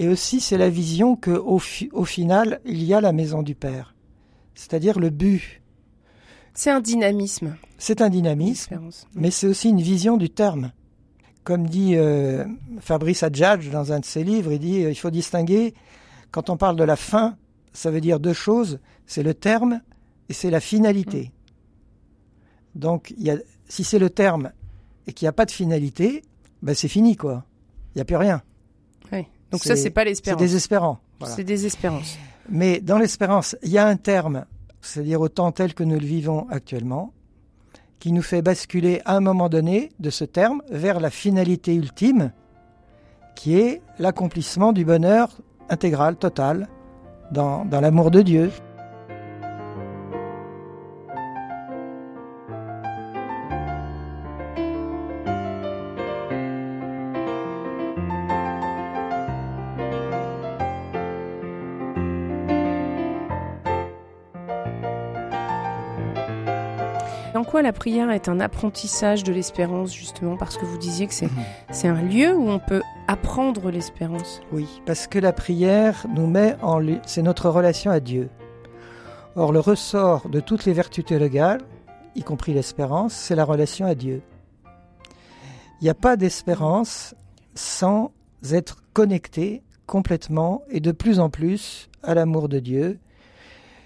[0.00, 1.60] et aussi, c'est la vision qu'au
[1.92, 3.94] au final, il y a la maison du Père,
[4.54, 5.60] c'est-à-dire le but.
[6.54, 7.54] C'est un dynamisme.
[7.76, 8.80] C'est un dynamisme,
[9.14, 10.72] mais c'est aussi une vision du terme.
[11.44, 12.46] Comme dit euh,
[12.80, 15.74] Fabrice Adjadj dans un de ses livres, il dit euh, il faut distinguer,
[16.30, 17.36] quand on parle de la fin,
[17.74, 19.82] ça veut dire deux choses, c'est le terme
[20.30, 21.30] et c'est la finalité.
[22.74, 23.36] Donc, y a,
[23.68, 24.50] si c'est le terme
[25.06, 26.22] et qu'il n'y a pas de finalité,
[26.62, 27.44] ben c'est fini, quoi.
[27.94, 28.42] Il n'y a plus rien.
[29.50, 30.40] Donc ça, c'est pas l'espérance.
[30.40, 30.98] C'est désespérant.
[31.24, 32.18] C'est désespérance.
[32.48, 34.44] Mais dans l'espérance, il y a un terme,
[34.80, 37.12] c'est-à-dire au temps tel que nous le vivons actuellement,
[37.98, 42.32] qui nous fait basculer à un moment donné de ce terme vers la finalité ultime,
[43.36, 45.28] qui est l'accomplissement du bonheur
[45.68, 46.68] intégral, total,
[47.30, 48.50] dans, dans l'amour de Dieu.
[67.50, 71.28] Quoi la prière est un apprentissage de l'espérance, justement, parce que vous disiez que c'est
[71.72, 74.40] c'est un lieu où on peut apprendre l'espérance?
[74.52, 78.30] Oui, parce que la prière nous met en c'est notre relation à Dieu.
[79.34, 81.60] Or, le ressort de toutes les vertus théologales,
[82.14, 84.22] y compris l'espérance, c'est la relation à Dieu.
[85.80, 87.16] Il n'y a pas d'espérance
[87.56, 88.12] sans
[88.52, 93.00] être connecté complètement et de plus en plus à l'amour de Dieu.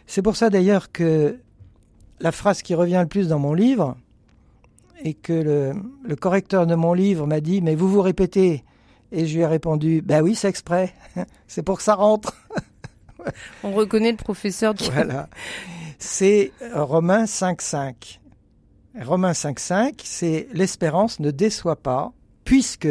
[0.07, 1.39] C'est pour ça d'ailleurs que
[2.21, 3.97] la phrase qui revient le plus dans mon livre,
[5.03, 5.73] et que le,
[6.03, 8.65] le correcteur de mon livre m'a dit, mais vous vous répétez,
[9.13, 10.95] et je lui ai répondu, ben oui, c'est exprès,
[11.47, 12.35] c'est pour que ça rentre.
[13.63, 14.91] On reconnaît le professeur qui...
[14.91, 15.29] Voilà.
[15.99, 18.19] C'est Romains 5.5.
[19.03, 22.13] Romains 5.5, c'est l'espérance ne déçoit pas,
[22.45, 22.89] puisque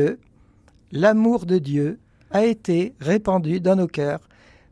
[0.92, 2.00] l'amour de Dieu
[2.32, 4.28] a été répandu dans nos cœurs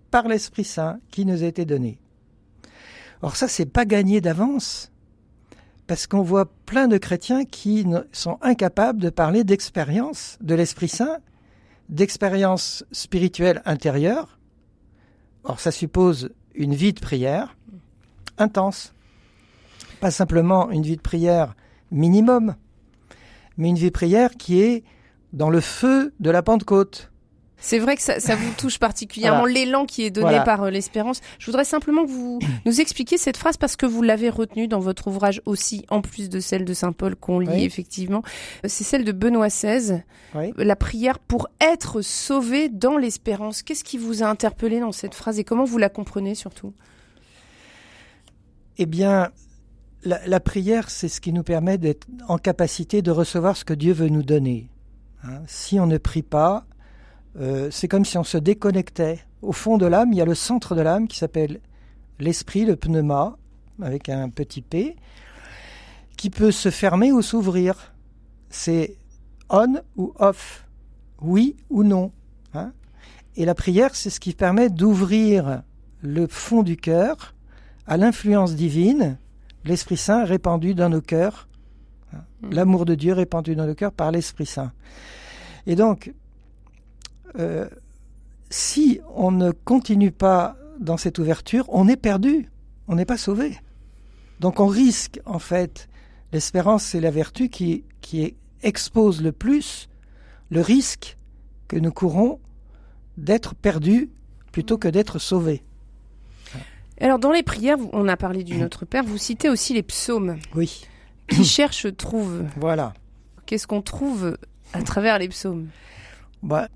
[0.09, 2.00] par l'Esprit Saint qui nous a été donné.
[3.21, 4.91] Or ça, c'est pas gagné d'avance,
[5.87, 11.17] parce qu'on voit plein de chrétiens qui sont incapables de parler d'expérience de l'Esprit Saint,
[11.89, 14.39] d'expérience spirituelle intérieure.
[15.43, 17.57] Or ça suppose une vie de prière
[18.37, 18.93] intense.
[19.99, 21.55] Pas simplement une vie de prière
[21.91, 22.55] minimum,
[23.57, 24.83] mais une vie de prière qui est
[25.33, 27.10] dans le feu de la Pentecôte.
[27.63, 29.53] C'est vrai que ça, ça vous touche particulièrement Voilà.
[29.53, 30.41] l'élan qui est donné Voilà.
[30.43, 31.21] par euh, l'espérance.
[31.37, 34.79] Je voudrais simplement que vous nous expliquiez cette phrase parce que vous l'avez retenue dans
[34.79, 37.63] votre ouvrage aussi, en plus de celle de Saint Paul qu'on lit Oui.
[37.63, 38.23] effectivement.
[38.65, 40.01] Euh, C'est celle de Benoît XVI,
[40.33, 40.53] Oui.
[40.57, 43.61] la prière pour être sauvé dans l'espérance.
[43.61, 46.73] Qu'est-ce qui vous a interpellé dans cette phrase et comment vous la comprenez surtout?
[48.79, 49.29] Eh bien,
[50.03, 53.73] la, la prière, c'est ce qui nous permet d'être en capacité de recevoir ce que
[53.75, 54.69] Dieu veut nous donner.
[55.23, 56.65] Hein, si on ne prie pas,
[57.39, 59.19] euh, c'est comme si on se déconnectait.
[59.41, 61.59] Au fond de l'âme, il y a le centre de l'âme qui s'appelle
[62.19, 63.37] l'esprit, le pneuma,
[63.81, 64.95] avec un petit p,
[66.17, 67.93] qui peut se fermer ou s'ouvrir.
[68.49, 68.95] C'est
[69.49, 70.67] on ou off,
[71.21, 72.11] oui ou non.
[72.53, 72.71] hein.
[73.35, 75.63] Et la prière, c'est ce qui permet d'ouvrir
[76.01, 77.33] le fond du cœur
[77.87, 79.17] à l'influence divine,
[79.65, 81.47] l'Esprit Saint répandu dans nos cœurs,
[82.13, 82.53] hein, Mm.
[82.53, 84.71] l'amour de Dieu répandu dans nos cœurs par l'Esprit Saint.
[85.67, 86.13] Et donc,
[87.39, 87.67] euh,
[88.49, 92.49] si on ne continue pas dans cette ouverture, on est perdu,
[92.87, 93.57] on n'est pas sauvé.
[94.39, 95.87] Donc on risque, en fait,
[96.33, 99.87] l'espérance, c'est la vertu qui, qui expose le plus
[100.49, 101.17] le risque
[101.67, 102.39] que nous courons
[103.17, 104.09] d'être perdus
[104.51, 105.63] plutôt que d'être sauvés.
[106.99, 110.37] Alors dans les prières, on a parlé du Notre Père, vous citez aussi les psaumes.
[110.55, 110.85] Oui,
[111.29, 112.43] Qui cherche trouve.
[112.57, 112.93] voilà.
[113.45, 114.37] Qu'est-ce qu'on trouve
[114.73, 115.67] à travers les psaumes?
[116.43, 116.69] Bah,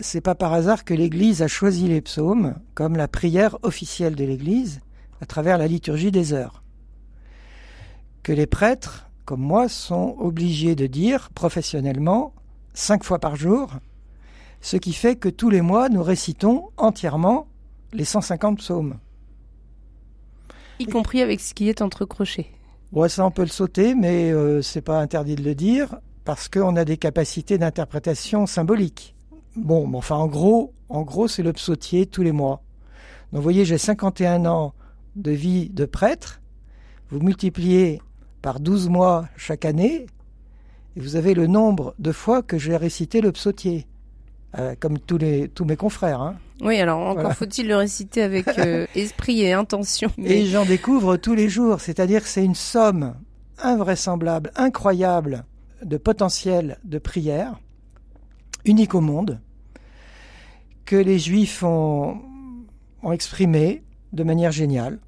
[0.00, 4.24] c'est pas par hasard que l'Église a choisi les psaumes comme la prière officielle de
[4.24, 4.80] l'Église
[5.22, 6.62] à travers la liturgie des heures.
[8.22, 12.34] Que les prêtres, comme moi, sont obligés de dire professionnellement
[12.74, 13.70] cinq fois par jour,
[14.60, 17.46] ce qui fait que tous les mois nous récitons entièrement
[17.92, 18.98] les 150 psaumes.
[20.78, 22.50] Y compris avec ce qui est entre crochets.
[22.92, 25.96] Ouais, ça on peut le sauter, mais euh, c'est pas interdit de le dire
[26.26, 29.14] parce qu'on a des capacités d'interprétation symbolique.
[29.56, 32.60] Bon, mais enfin en gros, en gros c'est le psautier tous les mois.
[33.32, 34.74] Donc vous voyez, j'ai 51 ans
[35.14, 36.42] de vie de prêtre.
[37.10, 38.02] Vous multipliez
[38.42, 40.06] par 12 mois chaque année
[40.96, 43.86] et vous avez le nombre de fois que j'ai récité le psautier,
[44.58, 46.20] Euh, comme tous les tous mes confrères.
[46.22, 46.36] Hein.
[46.62, 47.34] Oui, alors encore Voilà.
[47.34, 50.08] faut-il le réciter avec euh, esprit et intention.
[50.16, 53.14] Mais Et j'en découvre tous les jours, c'est-à-dire que c'est une somme
[53.58, 55.44] invraisemblable, incroyable
[55.86, 57.58] de potentiel de prière,
[58.64, 59.40] unique au monde,
[60.84, 62.20] que les Juifs ont,
[63.02, 64.98] ont exprimé de manière géniale.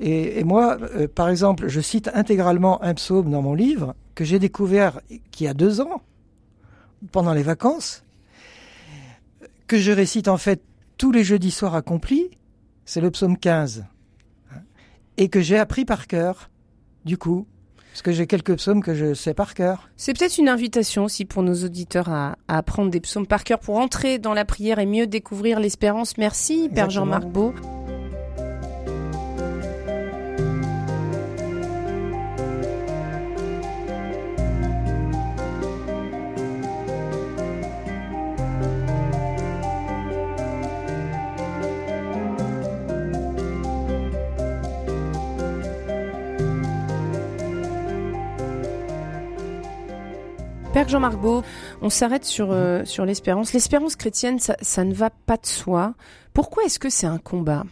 [0.00, 4.38] Et, moi, euh, par exemple, je cite intégralement un psaume dans mon livre que j'ai
[4.38, 5.00] découvert
[5.32, 6.02] qui a deux ans,
[7.10, 8.04] pendant les vacances,
[9.66, 10.62] que je récite en fait
[10.98, 12.30] tous les jeudis soirs accomplis,
[12.84, 13.84] c'est le psaume 15,
[14.52, 14.60] hein,
[15.16, 16.48] et que j'ai appris par cœur,
[17.04, 17.46] du coup,
[17.92, 19.88] parce que j'ai quelques psaumes que je sais par cœur.
[19.96, 23.58] c'est peut-être une invitation aussi pour nos auditeurs à, à apprendre des psaumes par cœur
[23.58, 26.16] pour entrer dans la prière et mieux découvrir l'espérance.
[26.18, 26.90] Merci, Père.
[26.90, 27.54] Jean-Marc Beau.
[50.78, 51.42] Père Jean-Marc Beau,
[51.82, 53.52] on s'arrête sur, euh, sur l'espérance.
[53.52, 55.94] L'espérance chrétienne, ça, ça ne va pas de soi.
[56.32, 57.64] Pourquoi est-ce que c'est un combat?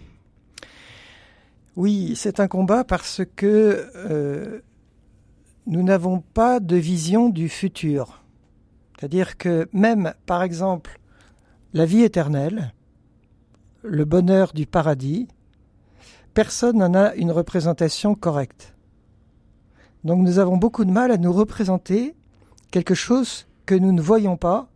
[1.77, 4.61] Oui, c'est un combat parce que euh,
[5.69, 8.25] nous n'avons pas de vision du futur.
[8.99, 10.99] C'est-à-dire que même, par exemple,
[11.75, 12.75] la vie éternelle,
[13.85, 15.29] le bonheur du paradis,
[16.35, 18.75] personne n'en a une représentation correcte.
[20.03, 22.17] Donc nous avons beaucoup de mal à nous représenter
[22.71, 24.69] quelque chose que nous ne voyons pas,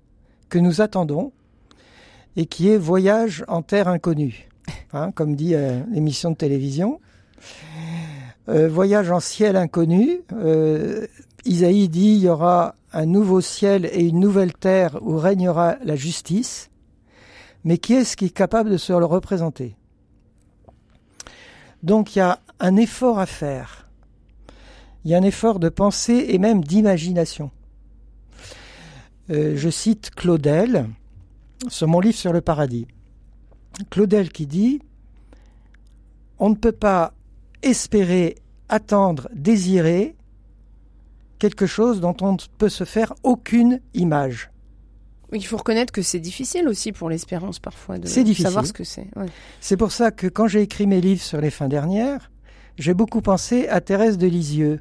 [0.49, 1.33] que nous attendons,
[2.37, 4.49] et qui est voyage en terre inconnue,
[4.93, 7.01] hein, comme dit euh, l'émission de télévision.
[8.49, 10.23] Euh, voyage en ciel inconnu.
[10.33, 11.07] Euh,
[11.45, 15.95] Isaïe dit il y aura un nouveau ciel et une nouvelle terre où régnera la
[15.95, 16.71] justice.
[17.65, 19.77] Mais qui est-ce qui est capable de se le représenter?
[21.83, 23.89] Donc il y a un effort à faire.
[25.05, 27.51] Il y a un effort de pensée et même d'imagination.
[29.31, 30.89] Euh, je cite Claudel
[31.69, 32.87] sur mon livre sur le paradis.
[33.91, 34.81] Claudel qui dit
[36.39, 37.15] On ne peut pas
[37.63, 38.37] espérer,
[38.69, 40.17] attendre, désirer
[41.39, 44.51] quelque chose dont on ne peut se faire aucune image.
[45.33, 49.07] Il faut reconnaître que c'est difficile aussi pour l'espérance parfois de savoir ce que c'est.
[49.61, 52.33] C'est pour ça que quand j'ai écrit mes livres sur les fins dernières,
[52.79, 54.81] j'ai beaucoup pensé à Thérèse de Lisieux.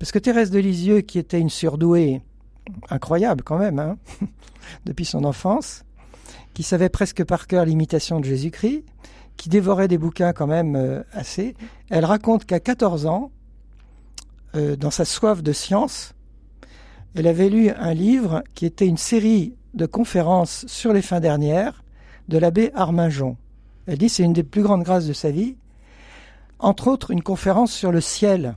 [0.00, 2.22] Parce que Thérèse de Lisieux, qui était une surdouée
[2.90, 3.96] incroyable quand même, hein,
[4.86, 5.84] depuis son enfance,
[6.54, 8.84] qui savait presque par cœur l'imitation de Jésus-Christ,
[9.36, 11.54] qui dévorait des bouquins quand même euh, assez,
[11.90, 13.30] elle raconte qu'à 14 ans,
[14.54, 16.14] euh, dans sa soif de science,
[17.14, 21.82] elle avait lu un livre qui était une série de conférences sur les fins dernières
[22.28, 23.36] de l'abbé Arminjon.
[23.86, 25.56] Elle dit c'est une des plus grandes grâces de sa vie.
[26.58, 28.56] Entre autres, une conférence sur le ciel.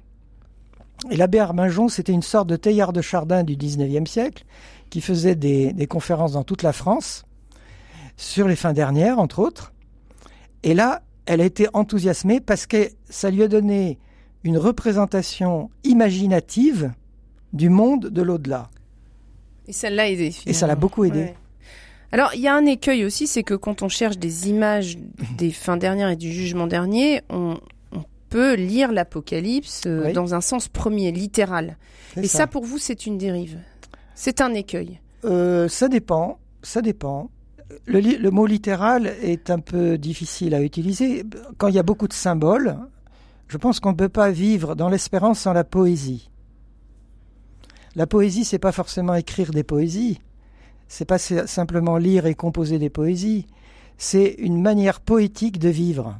[1.09, 4.43] Et l'abbé Arminjon, c'était une sorte de Teilhard de Chardin du XIXe siècle,
[4.89, 7.25] qui faisait des, des, conférences dans toute la France,
[8.15, 9.73] sur les fins dernières, entre autres.
[10.63, 13.99] Et là, elle a été enthousiasmée parce que ça lui a donné
[14.43, 16.91] une représentation imaginative
[17.53, 18.69] du monde de l'au-delà.
[19.67, 20.33] Et ça l'a aidé.
[20.45, 21.19] Et ça l'a beaucoup aidé.
[21.19, 21.35] Ouais.
[22.11, 24.97] Alors, il y a un écueil aussi, c'est que quand on cherche des images
[25.37, 27.59] des fins dernières et du jugement dernier, on
[28.38, 30.13] peut lire l'Apocalypse euh, oui.
[30.13, 31.75] dans un sens premier, littéral.
[32.17, 32.38] Et ça.
[32.38, 32.47] ça.
[32.47, 33.57] pour vous, c'est une dérive.
[34.13, 34.99] C'est un écueil.
[35.25, 36.38] Euh, ça dépend.
[36.61, 37.31] Ça dépend.
[37.88, 41.23] Le, le, mot littéral est un peu difficile à utiliser.
[41.57, 42.77] Quand il y a beaucoup de symboles,
[43.47, 46.29] je pense qu'on ne peut pas vivre dans l'espérance sans la poésie.
[47.95, 50.19] La poésie, c'est pas forcément écrire des poésies.
[50.88, 53.47] C'est pas simplement lire et composer des poésies.
[53.97, 56.19] C'est une manière poétique de vivre.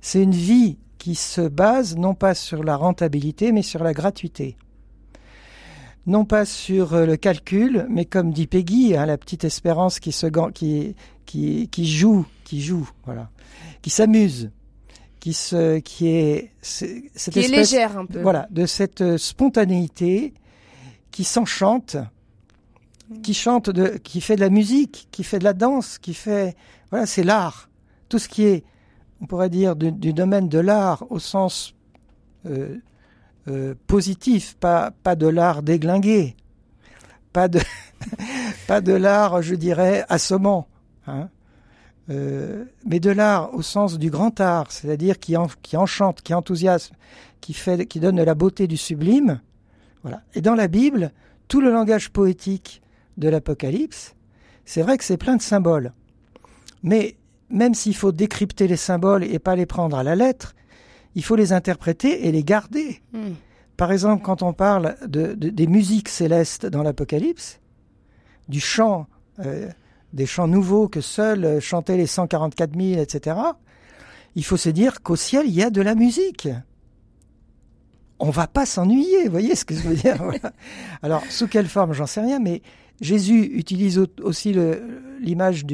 [0.00, 4.56] C'est une vie qui se base non pas sur la rentabilité, mais sur la gratuité.
[6.06, 10.26] Non pas sur le calcul, mais comme dit Peggy, hein, la petite espérance qui, se,
[10.52, 10.96] qui,
[11.26, 13.28] qui, qui joue, qui joue, voilà,
[13.82, 14.50] qui s'amuse
[15.20, 18.22] qui, se, qui est cette qui espèce, est légère un peu.
[18.22, 20.32] Voilà, de cette spontanéité
[21.10, 21.98] qui s'enchante,
[23.22, 26.56] qui chante, de, qui fait de la musique, qui fait de la danse, qui fait
[26.88, 27.68] voilà, c'est l'art.
[28.08, 28.64] Tout ce qui est,
[29.24, 31.74] on pourrait dire, du, domaine de l'art au sens
[32.44, 32.76] euh,
[33.48, 36.36] euh, positif, pas pas de l'art déglingué,
[37.32, 37.58] pas de
[38.68, 40.68] pas de l'art, je dirais, assommant.
[41.06, 41.30] Hein
[42.10, 46.34] euh, mais de l'art au sens du grand art, c'est-à-dire qui, en, qui enchante, qui
[46.34, 46.94] enthousiasme,
[47.40, 49.40] qui, fait, qui donne la beauté du sublime.
[50.02, 50.20] Voilà.
[50.34, 51.12] Et dans la Bible,
[51.48, 52.82] tout le langage poétique
[53.16, 54.16] de l'Apocalypse,
[54.66, 55.94] c'est vrai que c'est plein de symboles.
[56.82, 57.16] Mais
[57.50, 60.54] même s'il faut décrypter les symboles et pas les prendre à la lettre,
[61.14, 63.00] il faut les interpréter et les garder.
[63.12, 63.32] Mm.
[63.76, 67.60] Par exemple, quand on parle de, de, des musiques célestes dans l'Apocalypse,
[68.48, 69.06] du chant
[69.40, 69.68] euh,
[70.12, 73.36] des chants nouveaux que seuls euh, chantaient les 144 000, etc.,
[74.36, 76.48] il faut se dire qu'au ciel, il y a de la musique.
[78.20, 80.52] On va pas s'ennuyer, vous voyez ce que je veux dire voilà.
[81.02, 82.62] Alors, sous quelle forme, j'en sais rien, mais
[83.00, 84.56] Jésus utilise aussi
[85.20, 85.64] l'image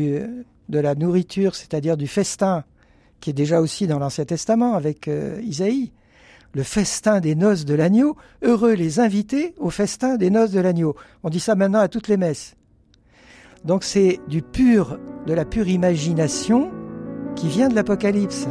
[0.71, 2.65] de la nourriture, c'est-à-dire du festin,
[3.21, 5.93] qui est déjà aussi dans l'Ancien Testament avec euh, Isaïe.
[6.53, 10.97] Le festin des noces de l'agneau, heureux les invités au festin des noces de l'agneau.
[11.23, 12.57] On dit ça maintenant à toutes les messes.
[13.65, 16.71] Donc c'est du pur, de la pure imagination
[17.37, 18.47] qui vient de l'Apocalypse.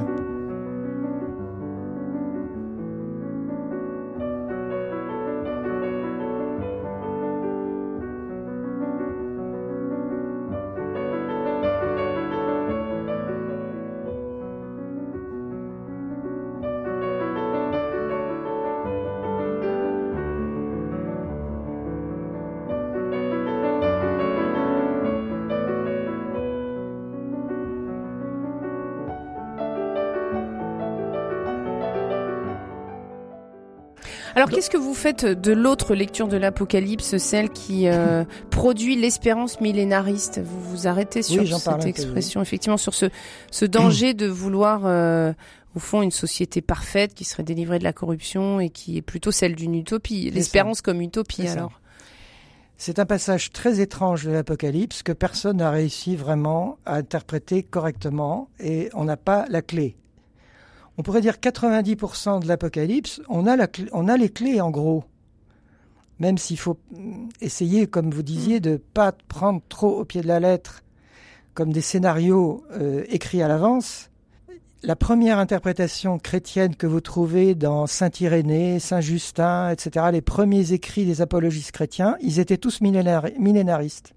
[34.40, 39.60] Alors qu'est-ce que vous faites de l'autre lecture de l'Apocalypse, celle qui euh, produit l'espérance
[39.60, 40.40] millénariste?
[40.42, 43.08] Vous vous arrêtez sur cette expression, effectivement, sur ce,
[43.52, 45.34] ce danger de vouloir, euh,
[45.76, 49.32] au fond, une société parfaite qui serait délivrée de la corruption et qui est plutôt
[49.32, 50.32] celle d'une utopie.
[50.32, 51.82] L'espérance comme utopie, alors.
[52.78, 58.50] C'est un passage très étrange de l'Apocalypse que personne n'a réussi vraiment à interpréter correctement
[58.58, 59.98] et on n'a pas la clé.
[61.00, 63.56] On pourrait dire 90% de l'Apocalypse, on, a
[63.94, 65.06] on a les clés en gros.
[66.20, 66.78] Même s'il faut
[67.40, 70.84] essayer, comme vous disiez, de ne pas prendre trop au pied de la lettre
[71.54, 74.10] comme des scénarios euh, écrits à l'avance,
[74.84, 80.74] la première interprétation chrétienne que vous trouvez dans Saint Irénée, Saint Justin, etc., les premiers
[80.74, 84.14] écrits des apologistes chrétiens, ils étaient tous millénaristes.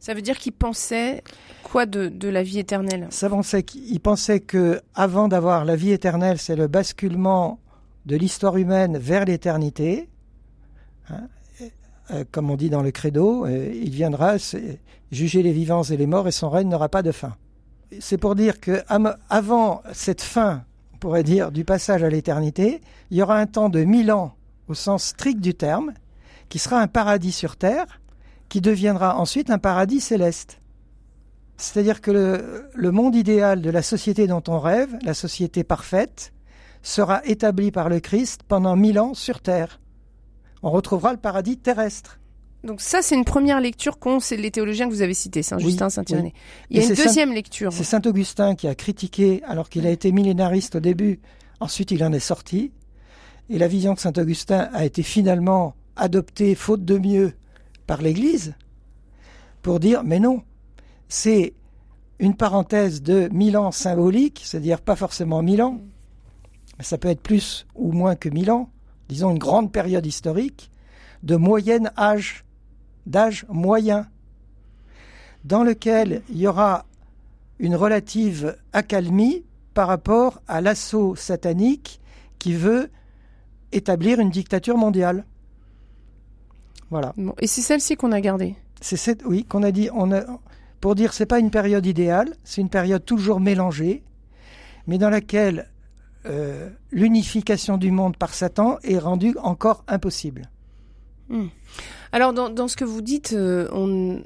[0.00, 1.22] Ça veut dire qu'ils pensaient
[1.62, 3.06] quoi de, la vie éternelle?
[3.10, 7.60] Ça pensait qu'ils pensaient que avant d'avoir la vie éternelle, c'est le basculement
[8.06, 10.08] de l'histoire humaine vers l'éternité.
[11.10, 11.28] Hein,
[12.10, 14.36] euh, comme on dit dans le credo, euh, il viendra
[15.12, 17.36] juger les vivants et les morts et son règne n'aura pas de fin
[17.98, 18.82] c'est pour dire que
[19.28, 22.80] avant cette fin, on pourrait dire, du passage à l'éternité,
[23.10, 24.34] il y aura un temps de mille ans
[24.68, 25.92] au sens strict du terme,
[26.48, 27.99] qui sera un paradis sur terre,
[28.50, 30.60] qui deviendra ensuite un paradis céleste.
[31.56, 36.32] C'est-à-dire que le, le, monde idéal de la société dont on rêve, la société parfaite,
[36.82, 39.80] sera établi par le Christ pendant mille ans sur terre.
[40.62, 42.18] On retrouvera le paradis terrestre.
[42.64, 46.34] Donc ça, c'est une première lecture qu'ont les théologiens que vous avez cités, Saint-Justin, Saint-Irénée.
[46.68, 47.72] Il y a une deuxième lecture.
[47.72, 51.20] C'est Saint-Augustin qui a critiqué, alors qu'il a été millénariste au début,
[51.60, 52.72] ensuite il en est sorti,
[53.48, 57.32] et la vision de Saint-Augustin a été finalement adoptée, faute de mieux,
[57.90, 58.54] par l'Église,
[59.62, 60.44] pour dire, mais non,
[61.08, 61.54] c'est
[62.20, 65.80] une parenthèse de mille ans symbolique, c'est-à-dire pas forcément mille ans,
[66.78, 68.70] mais ça peut être plus ou moins que mille ans,
[69.08, 70.70] disons une grande période historique,
[71.24, 72.44] de moyen âge
[73.06, 74.06] d'âge moyen,
[75.42, 76.86] dans lequel il y aura
[77.58, 79.42] une relative accalmie
[79.74, 82.00] par rapport à l'assaut satanique
[82.38, 82.88] qui veut
[83.72, 85.24] établir une dictature mondiale.
[86.90, 87.14] Voilà.
[87.40, 88.56] et c'est celle-ci qu'on a gardée.
[88.80, 89.88] C'est cette, oui, qu'on a dit.
[89.94, 90.22] On a,
[90.80, 94.02] pour dire, c'est pas une période idéale, c'est une période toujours mélangée,
[94.86, 95.68] mais dans laquelle
[96.26, 100.50] euh, l'unification du monde par Satan est rendue encore impossible.
[101.28, 101.46] Hmm.
[102.12, 104.18] Alors, dans, ce que vous dites, euh,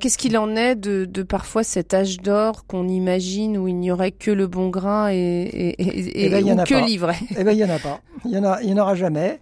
[0.00, 4.12] qu'est-ce qu'il en est de, parfois cet âge d'or qu'on imagine où il n'y aurait
[4.12, 7.78] que le bon grain et, eh ben, que l'ivraie Eh bien, il n'y en a
[7.78, 8.00] pas.
[8.24, 8.38] Il n'y
[8.80, 9.40] en, aura jamais.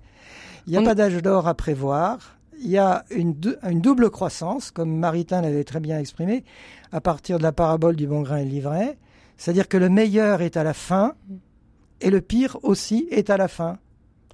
[0.67, 2.36] Il n'y a pas d'âge d'or à prévoir.
[2.61, 6.45] Il y a une, double croissance, comme Maritain l'avait très bien exprimé,
[6.93, 8.99] à partir de la parabole du bon grain et l'ivraie.
[9.37, 11.15] C'est-à-dire que le meilleur est à la fin
[12.01, 13.79] et le pire aussi est à la fin.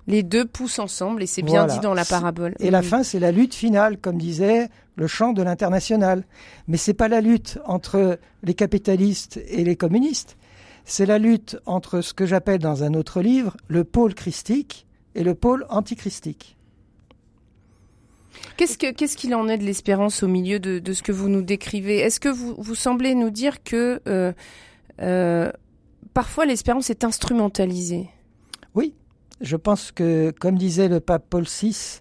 [0.07, 2.55] Les deux poussent ensemble et c'est bien dit dans la parabole.
[2.59, 6.25] Et la fin, c'est la lutte finale, comme disait le chant de l'international.
[6.67, 10.37] Mais c'est pas la lutte entre les capitalistes et les communistes.
[10.85, 15.23] C'est la lutte entre ce que j'appelle dans un autre livre le pôle christique et
[15.23, 16.57] le pôle antichristique.
[18.65, 21.99] Qu'est-ce qu'il ce en est de l'espérance au milieu de, ce que vous nous décrivez?
[21.99, 24.33] Est-ce que vous, vous semblez nous dire que euh,
[25.01, 25.51] euh,
[26.15, 28.09] parfois l'espérance est instrumentalisée?
[28.77, 28.95] Oui,
[29.41, 32.01] je pense que, comme disait le pape Paul VI,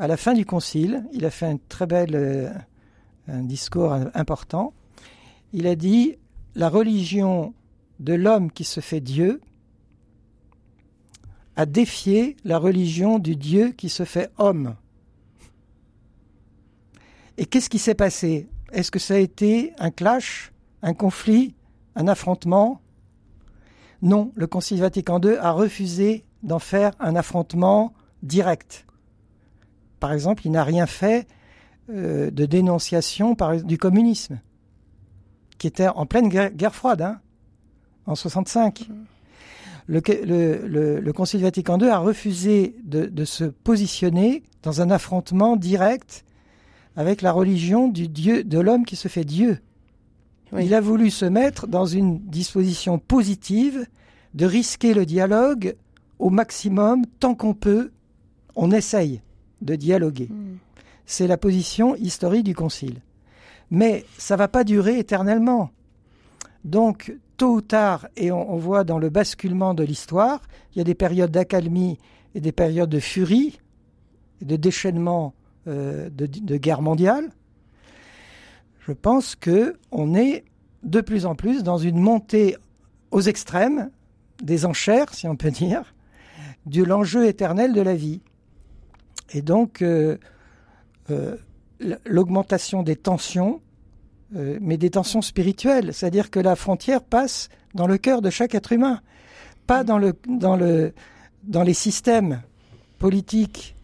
[0.00, 2.48] à la fin du concile, il a fait un très bel euh,
[3.28, 4.74] discours important.
[5.52, 6.16] Il a dit
[6.56, 7.54] La religion
[8.00, 9.40] de l'homme qui se fait Dieu
[11.54, 14.74] a défié la religion du Dieu qui se fait homme.
[17.38, 18.48] Et qu'est-ce qui s'est passé?
[18.72, 20.52] Est-ce que ça a été un clash,
[20.82, 21.54] un conflit,
[21.96, 22.80] un affrontement?
[24.02, 28.86] Non, le Concile Vatican II a refusé d'en faire un affrontement direct.
[29.98, 31.26] Par exemple, il n'a rien fait
[31.90, 34.40] euh, de dénonciation du communisme,
[35.58, 37.20] qui était en pleine guerre, froide, hein,
[38.06, 38.88] en 65.
[39.86, 46.24] Le, le, Concile Vatican II a refusé de, se positionner dans un affrontement direct
[46.96, 49.58] avec la religion du Dieu, de l'homme qui se fait Dieu.
[50.58, 53.86] Il a voulu se mettre dans une disposition positive
[54.34, 55.76] de risquer le dialogue
[56.18, 57.92] au maximum, tant qu'on peut,
[58.56, 59.22] on essaye
[59.62, 60.28] de dialoguer.
[60.30, 60.56] Hmm.
[61.06, 63.00] C'est la position historique du Concile.
[63.70, 65.70] Mais ça va pas durer éternellement.
[66.64, 70.42] Donc, tôt ou tard, et on, voit dans le basculement de l'histoire,
[70.74, 71.98] il y a des périodes d'accalmie
[72.34, 73.60] et des périodes de furie,
[74.42, 75.32] de déchaînement
[75.70, 77.30] de, de, guerre mondiale.
[78.86, 80.44] Je pense que on est
[80.82, 82.56] de plus en plus dans une montée
[83.10, 83.90] aux extrêmes
[84.42, 85.94] des enchères, si on peut dire,
[86.66, 88.20] de l'enjeu éternel de la vie.
[89.32, 90.18] Et donc, euh,
[91.10, 91.36] euh,
[92.04, 93.60] l'augmentation des tensions,
[94.36, 98.54] euh, mais des tensions spirituelles, c'est-à-dire que la frontière passe dans le cœur de chaque
[98.54, 99.00] être humain,
[99.66, 102.42] pas dans les systèmes
[102.98, 103.76] politiques,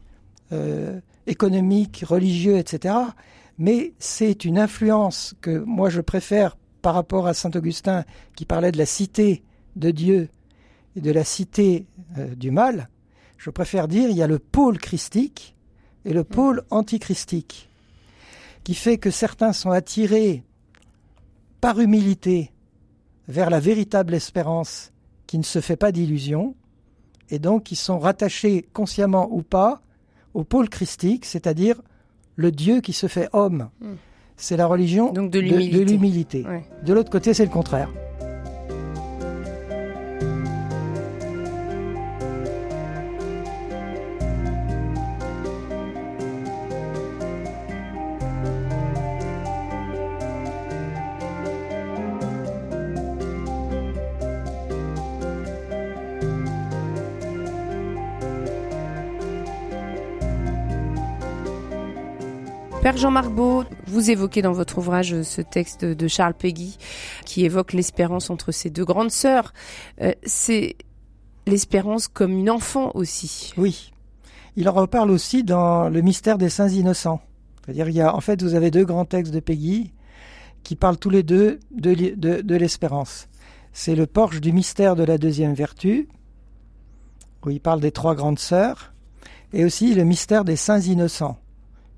[1.26, 2.94] économiques, religieux, etc.
[3.58, 8.04] Mais c'est une influence que moi je préfère par rapport à Saint Augustin
[8.36, 9.42] qui parlait de la cité
[9.76, 10.28] de Dieu
[10.94, 11.86] et de la cité
[12.36, 12.88] du mal,
[13.38, 15.56] je préfère dire il y a le pôle christique
[16.04, 17.68] et le pôle antichristique,
[18.64, 20.44] qui fait que certains sont attirés
[21.60, 22.52] par humilité
[23.28, 24.92] vers la véritable espérance
[25.26, 26.54] qui ne se fait pas d'illusions,
[27.28, 29.82] et donc ils sont rattachés consciemment ou pas
[30.36, 31.80] au pôle christique, c'est-à-dire
[32.36, 33.70] le Dieu qui se fait homme.
[33.80, 33.94] Hmm.
[34.36, 36.44] C'est la religion de l'humilité.
[36.84, 37.88] De l'autre côté, c'est le contraire.
[62.86, 66.78] Père Jean-Marc Beau, vous évoquez dans votre ouvrage ce texte de Charles Péguy
[67.24, 69.52] qui évoque l'espérance entre ces deux grandes sœurs.
[70.02, 70.76] Euh, c'est
[71.48, 73.52] l'espérance comme une enfant aussi.
[73.56, 73.90] Oui.
[74.54, 77.20] Il en reparle aussi dans Le mystère des saints innocents.
[77.64, 79.92] C'est-à-dire, il en fait, vous avez deux grands textes de Péguy
[80.62, 83.26] qui parlent tous les deux de, de l'espérance.
[83.72, 86.06] C'est le Porche du mystère de la deuxième vertu,
[87.44, 88.92] où il parle des trois grandes sœurs,
[89.52, 91.40] et aussi le mystère des saints innocents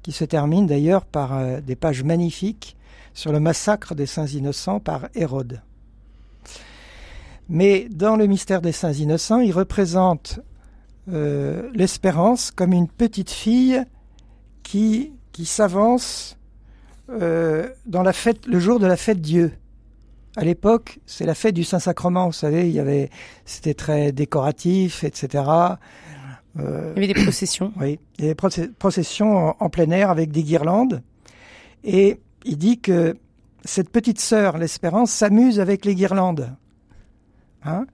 [0.03, 2.77] qui se termine d'ailleurs par euh, des pages magnifiques
[3.15, 5.61] sur le massacre des saints innocents par Hérode.
[7.49, 10.41] Mais dans le mystère des saints innocents, il représente
[11.11, 13.83] euh, l'espérance comme une petite fille
[14.63, 16.37] qui, qui s'avance
[17.11, 19.53] euh, dans le jour de la fête Dieu.
[20.37, 23.09] À l'époque, c'est la fête du Saint-Sacrement, vous savez, il y avait,
[23.47, 25.45] c'était très décoratif, etc.
[26.59, 27.73] Euh, il y avait des processions.
[27.81, 31.03] Oui, il y avait des processions en, plein air avec des guirlandes.
[31.85, 33.17] Et il dit que
[33.65, 36.55] cette petite sœur, l'Espérance, s'amuse avec les guirlandes.
[37.65, 37.87] Hein?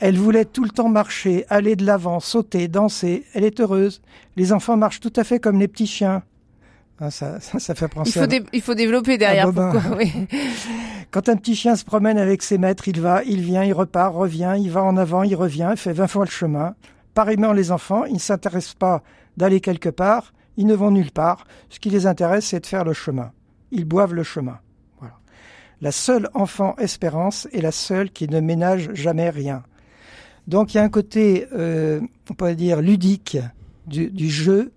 [0.00, 3.24] Elle voulait tout le temps marcher, aller de l'avant, sauter, danser.
[3.34, 4.02] Elle est heureuse.
[4.36, 6.22] Les enfants marchent tout à fait comme les petits chiens.
[6.98, 8.20] Hein, ça, ça, fait penser.
[8.20, 9.52] Il faut, il faut développer derrière.
[9.52, 10.12] Pourquoi oui.
[11.10, 14.14] Quand un petit chien se promène avec ses maîtres, il va, il vient, il repart,
[14.14, 16.74] revient, il va en avant, il revient, il fait 20 fois le chemin.
[17.14, 19.02] Pareillement, les enfants, ils ne s'intéressent pas
[19.36, 21.46] d'aller quelque part, ils ne vont nulle part.
[21.68, 23.32] Ce qui les intéresse, c'est de faire le chemin.
[23.70, 24.58] Ils boivent le chemin.
[24.98, 25.14] Voilà.
[25.80, 29.62] La seule enfant espérance est la seule qui ne ménage jamais rien.
[30.46, 32.00] Donc il y a un côté, euh,
[32.30, 33.38] on pourrait dire, ludique
[33.86, 34.72] du, du jeu,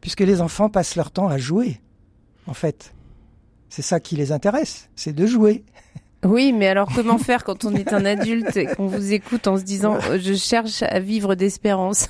[0.00, 1.80] puisque les enfants passent leur temps à jouer,
[2.46, 2.92] en fait.
[3.68, 5.64] C'est ça qui les intéresse, c'est de jouer.
[6.24, 9.56] Oui, mais alors comment faire quand on est un adulte et qu'on vous écoute en
[9.56, 12.08] se disant je cherche à vivre d'espérance?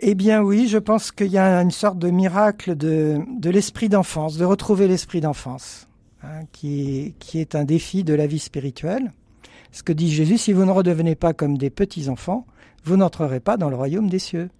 [0.00, 3.88] Eh bien oui, je pense qu'il y a une sorte de miracle de, de l'esprit
[3.88, 5.88] d'enfance, de retrouver l'esprit d'enfance,
[6.22, 9.12] hein, qui, qui est un défi de la vie spirituelle.
[9.72, 12.46] Ce que dit Jésus, si vous ne redevenez pas comme des petits-enfants,
[12.84, 14.50] vous n'entrerez pas dans le royaume des cieux.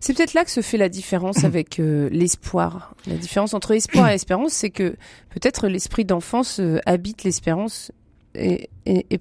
[0.00, 2.94] C'est peut-être là que se fait la différence avec euh, l'espoir.
[3.06, 4.96] La différence entre espoir et espérance, c'est que
[5.30, 7.92] peut-être l'esprit d'enfance euh, habite l'espérance
[8.34, 8.68] et,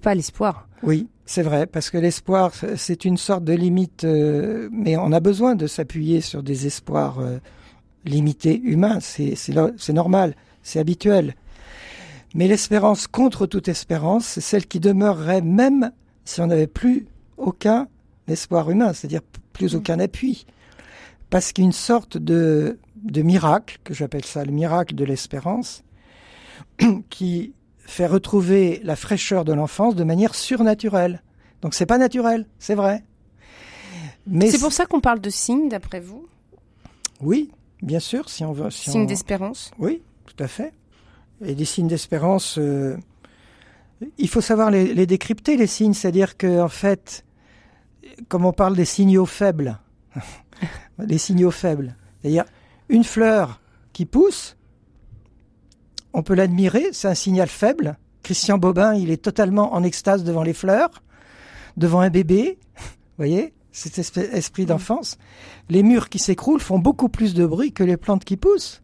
[0.02, 0.68] pas l'espoir.
[0.84, 5.22] Oui, c'est vrai, parce que l'espoir, c'est une sorte de limite, euh, mais on a
[5.22, 7.20] besoin de s'appuyer sur des espoirs
[8.04, 11.36] limités humains, c'est normal, c'est habituel.
[12.36, 15.92] Mais l'espérance contre toute espérance, c'est celle qui demeurerait même
[16.26, 17.88] si on n'avait plus aucun
[18.28, 19.22] espoir humain, c'est-à-dire
[19.56, 19.78] plus mm.
[19.78, 20.46] aucun appui.
[21.30, 25.04] Parce qu'il y a une sorte de, de miracle, que j'appelle ça le miracle de
[25.04, 25.84] l'espérance,
[27.10, 31.22] qui fait retrouver la fraîcheur de l'enfance de manière surnaturelle.
[31.62, 33.04] Donc c'est pas naturel, c'est vrai.
[34.28, 36.28] Mais c'est pour ça qu'on parle de signes, d'après vous?
[37.22, 37.52] Oui,
[37.82, 38.72] bien sûr, si on veut.
[38.72, 39.72] Si signes d'espérance?
[39.78, 40.74] Oui, tout à fait.
[41.44, 42.98] Et des signes d'espérance, euh,
[44.18, 45.94] il faut savoir les, les décrypter, les signes.
[45.94, 47.25] C'est-à-dire qu'en en fait,
[48.28, 49.80] comme on parle des signaux faibles,
[51.00, 52.46] les signaux faibles, c'est-à-dire
[52.90, 53.62] une fleur
[53.94, 54.58] qui pousse,
[56.14, 57.98] on peut l'admirer, c'est un signal faible.
[58.24, 61.04] Christian Bobin, il est totalement en extase devant les fleurs,
[61.78, 65.18] devant un bébé, vous voyez, cet esprit d'enfance.
[65.70, 68.82] Les murs qui s'écroulent font beaucoup plus de bruit que les plantes qui poussent.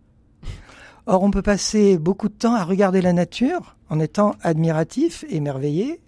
[1.05, 6.01] Or, on peut passer beaucoup de temps à regarder la nature en étant admiratif, émerveillé,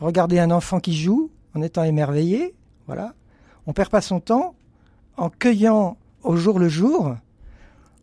[0.00, 2.54] regarder un enfant qui joue, en étant émerveillé,
[2.86, 3.14] Voilà.
[3.66, 4.54] On perd pas son temps
[5.16, 7.16] en cueillant au jour le jour,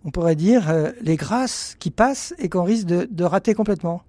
[0.03, 4.01] on pourrait dire, euh, les grâces qui passent et qu'on risque de, rater complètement.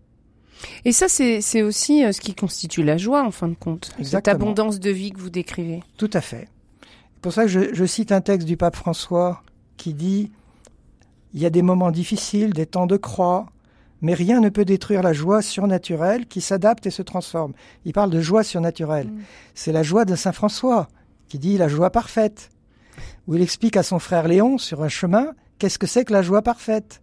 [0.84, 3.94] Et ça, c'est aussi euh, ce qui constitue la joie, en fin de compte.
[4.02, 5.82] Cette abondance de vie que vous décrivez.
[5.96, 6.48] Tout à fait.
[7.14, 9.42] C'est pour ça que je, je cite un texte du pape François
[9.76, 10.32] qui dit
[11.34, 13.46] Il y a des moments difficiles, des temps de croix,
[14.04, 17.54] mais rien ne peut détruire la joie surnaturelle qui s'adapte et se transforme.
[17.86, 19.06] Il parle de joie surnaturelle.
[19.06, 19.20] Mm.
[19.54, 20.88] C'est la joie de Saint François
[21.26, 22.50] qui dit la joie parfaite,
[23.26, 26.20] où il explique à son frère Léon sur un chemin qu'est-ce que c'est que la
[26.20, 27.00] joie parfaite?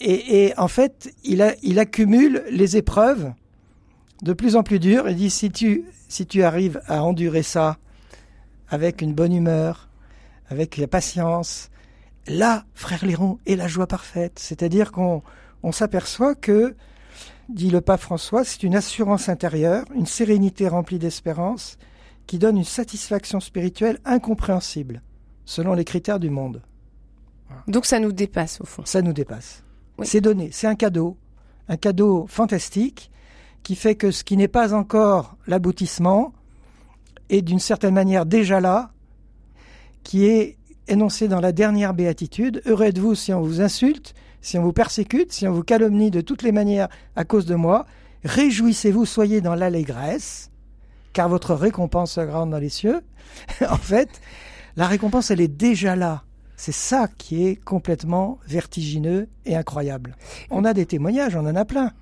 [0.00, 3.32] Et, en fait, il, il accumule les épreuves
[4.22, 7.78] de plus en plus dures et dit si tu, si tu arrives à endurer ça
[8.68, 9.88] avec une bonne humeur,
[10.48, 11.70] avec la patience,
[12.28, 14.38] là, frère Léon, est la joie parfaite.
[14.38, 15.22] C'est-à-dire qu'on
[15.62, 16.74] on s'aperçoit que,
[17.48, 21.78] dit le pape François, c'est une assurance intérieure, une sérénité remplie d'espérance,
[22.26, 25.02] qui donne une satisfaction spirituelle incompréhensible,
[25.44, 26.62] selon les critères du monde.
[27.68, 28.82] Donc ça nous dépasse, au fond.
[28.84, 29.62] Ça nous dépasse.
[30.02, 31.16] C'est donné, c'est un cadeau,
[31.68, 33.10] un cadeau fantastique,
[33.62, 36.32] qui fait que ce qui n'est pas encore l'aboutissement
[37.28, 38.90] est d'une certaine manière déjà là,
[40.02, 42.62] qui est énoncé dans la dernière béatitude.
[42.66, 46.20] Heureux êtes-vous si on vous insulte, si on vous persécute, si on vous calomnie de
[46.20, 47.86] toutes les manières à cause de moi,
[48.24, 50.50] réjouissez-vous, soyez dans l'allégresse,
[51.12, 53.00] car votre récompense sera grande dans les cieux.
[53.68, 54.20] en fait,
[54.76, 56.22] la récompense, elle est déjà là.
[56.56, 60.16] C'est ça qui est complètement vertigineux et incroyable.
[60.50, 61.92] On a des témoignages, on en a plein.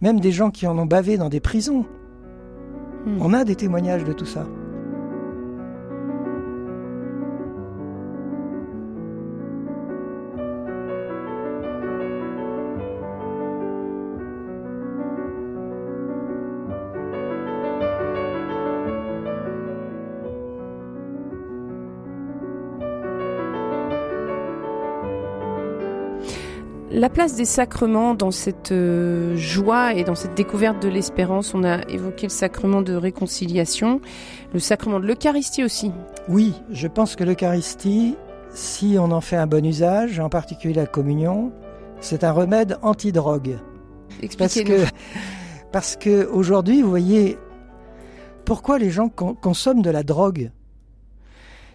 [0.00, 1.86] Même des gens qui en ont bavé dans des prisons.
[3.04, 3.20] Hmm.
[3.20, 4.46] On a des témoignages de tout ça.
[27.00, 31.64] La place des sacrements dans cette euh, joie et dans cette découverte de l'espérance, on
[31.64, 34.02] a évoqué le sacrement de réconciliation,
[34.52, 35.92] le sacrement de l'Eucharistie aussi.
[36.28, 38.16] Oui, je pense que l'Eucharistie,
[38.52, 41.52] si on en fait un bon usage, en particulier la communion,
[42.02, 43.56] c'est un remède anti-drogue.
[44.36, 44.84] Parce que,
[45.72, 47.38] parce que aujourd'hui, vous voyez,
[48.44, 50.50] pourquoi les gens consomment de la drogue?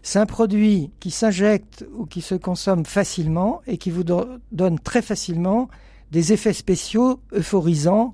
[0.06, 5.02] C'est un produit qui s'injecte ou qui se consomme facilement et qui vous donne très
[5.02, 5.68] facilement
[6.12, 8.14] des effets spéciaux euphorisants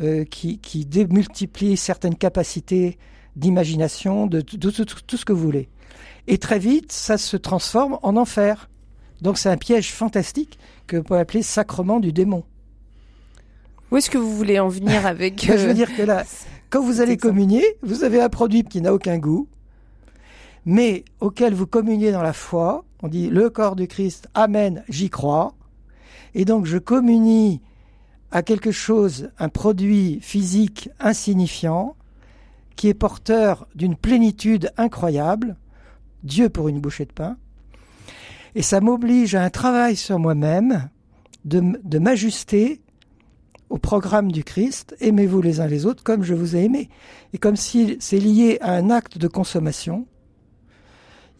[0.00, 2.96] euh, qui, démultiplient certaines capacités
[3.36, 5.68] d'imagination, de, tout ce que vous voulez.
[6.28, 8.70] Et très vite, ça se transforme en enfer.
[9.20, 12.42] Donc c'est un piège fantastique que vous pouvez appeler sacrement du démon.
[13.90, 16.24] Où est-ce que vous voulez en venir avec Je veux dire que là,
[16.70, 19.46] quand vous allez communier, vous avez un produit qui n'a aucun goût,
[20.64, 22.84] mais auquel vous communiez dans la foi.
[23.02, 25.54] On dit le corps du Christ, Amen, j'y crois.
[26.34, 27.60] Et donc je communie
[28.30, 31.96] à quelque chose, un produit physique insignifiant,
[32.76, 35.56] qui est porteur d'une plénitude incroyable,
[36.24, 37.36] Dieu pour une bouchée de pain,
[38.54, 40.88] et ça m'oblige à un travail sur moi-même,
[41.44, 42.80] de, de m'ajuster
[43.68, 46.90] au programme du Christ, aimez-vous les uns les autres comme je vous ai aimé.
[47.32, 50.06] Et comme si c'est lié à un acte de consommation,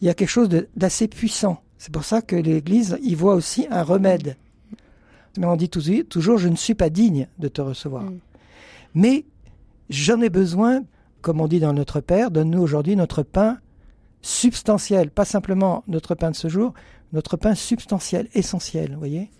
[0.03, 1.61] il y a quelque chose d'assez puissant.
[1.77, 4.35] C'est pour ça que l'Église y voit aussi un remède.
[5.37, 8.03] Mais on dit toujours, je ne suis pas digne de te recevoir.
[8.03, 8.19] Mm.
[8.95, 9.25] Mais
[9.89, 10.83] j'en ai besoin,
[11.21, 13.59] comme on dit dans notre Père, donne-nous aujourd'hui notre pain
[14.21, 16.73] substantiel, pas simplement notre pain de ce jour,
[17.13, 19.31] notre pain substantiel, essentiel, vous voyez?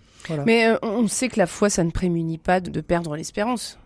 [0.46, 3.78] Mais euh, on sait que la foi, ça ne prémunit pas de, de perdre l'espérance.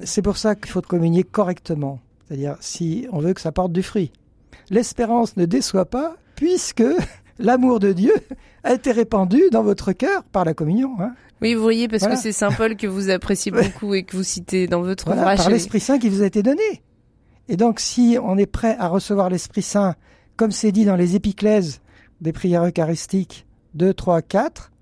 [0.00, 2.00] C'est pour ça qu'il faut communier correctement.
[2.26, 4.10] C'est-à-dire, si on veut que ça porte du fruit
[4.70, 6.84] l'espérance ne déçoit pas, puisque
[7.38, 8.14] l'amour de Dieu
[8.64, 10.96] a été répandu dans votre cœur par la communion.
[11.00, 11.14] Hein.
[11.42, 14.22] Oui, vous voyez, parce que c'est Saint Paul que vous appréciez beaucoup et que vous
[14.22, 15.38] citez dans votre ouvrage.
[15.38, 16.82] Par l'Esprit Saint qui vous a été donné.
[17.48, 19.94] Et donc, si on est prêt à recevoir l'Esprit Saint,
[20.36, 21.80] comme c'est dit dans les épiclèses
[22.20, 24.72] des prières eucharistiques 2, 3, 4,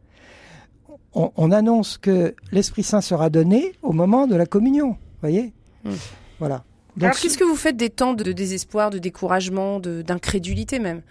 [1.14, 4.90] on, annonce que l'Esprit Saint sera donné au moment de la communion.
[4.90, 5.52] Vous voyez?
[5.84, 5.92] Hmm.
[6.40, 6.64] Voilà.
[7.00, 11.02] Alors, qu'est-ce que vous faites des temps de désespoir, de découragement, d'incrédulité même?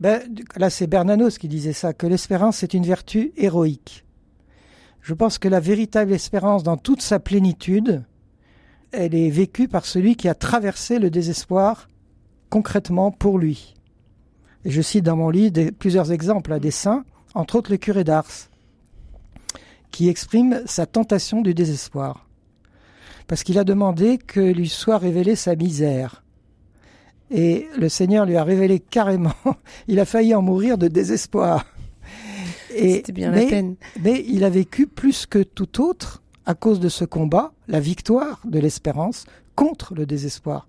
[0.00, 0.22] Ben,
[0.56, 4.04] Là, c'est Bernanos qui disait ça, que l'espérance est une vertu héroïque.
[5.02, 8.04] Je pense que la véritable espérance, dans toute sa plénitude,
[8.92, 11.88] elle est vécue par celui qui a traversé le désespoir
[12.48, 13.74] concrètement pour lui.
[14.64, 17.04] Et je cite dans mon livre plusieurs exemples à des saints,
[17.34, 18.48] entre autres le curé d'Ars,
[19.90, 22.27] qui exprime sa tentation du désespoir
[23.28, 26.24] parce qu'il a demandé que lui soit révélée sa misère.
[27.30, 29.34] Et le Seigneur lui a révélé carrément,
[29.86, 31.66] il a failli en mourir de désespoir.
[32.70, 33.76] C'était bien mais, la peine.
[34.02, 38.40] Mais il a vécu plus que tout autre, à cause de ce combat, la victoire
[38.46, 40.66] de l'espérance contre le désespoir.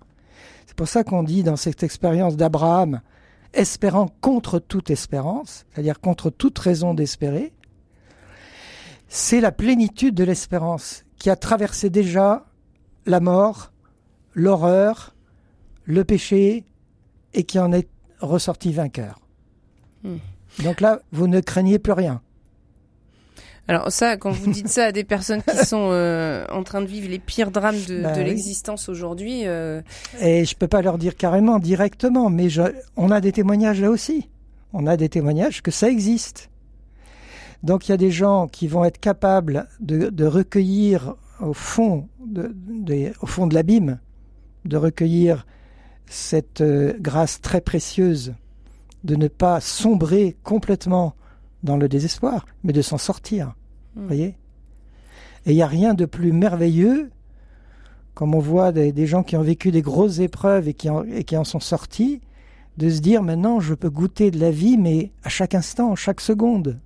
[0.67, 3.01] C'est pour ça qu'on dit dans cette expérience d'Abraham,
[3.53, 7.53] espérant contre toute espérance, c'est-à-dire contre toute raison d'espérer,
[9.07, 12.48] c'est la plénitude de l'espérance qui a traversé déjà
[13.09, 13.71] la mort,
[14.33, 15.15] l'horreur,
[15.85, 16.63] le péché,
[17.33, 17.89] et qui en est
[18.21, 19.19] ressorti vainqueur.
[20.03, 20.17] Hmm.
[20.63, 22.21] Donc là, vous ne craignez plus rien.
[23.67, 26.87] Alors ça, quand vous dites ça à des personnes qui sont euh, en train de
[26.87, 29.81] vivre les pires drames de, bah l'existence aujourd'hui, euh...
[30.19, 32.63] et je peux pas leur dire carrément directement, mais je,
[32.97, 34.27] on a des témoignages là aussi.
[34.73, 36.49] On a des témoignages que ça existe.
[37.61, 42.07] Donc il y a des gens qui vont être capables de, de recueillir au fond
[42.25, 43.99] de, de au fond de l'abîme,
[44.65, 45.45] de recueillir
[46.05, 48.33] cette euh, grâce très précieuse
[49.03, 51.15] de ne pas sombrer complètement
[51.63, 53.55] dans le désespoir, mais de s'en sortir.
[53.95, 54.07] Hmm.
[54.07, 54.35] voyez
[55.45, 57.09] Et il n'y a rien de plus merveilleux,
[58.13, 61.23] comme on voit des, gens qui ont vécu des grosses épreuves et qui, en, et
[61.23, 62.21] qui en sont sortis,
[62.77, 66.21] de se dire maintenant je peux goûter de la vie, mais à chaque instant, chaque
[66.21, 66.79] seconde.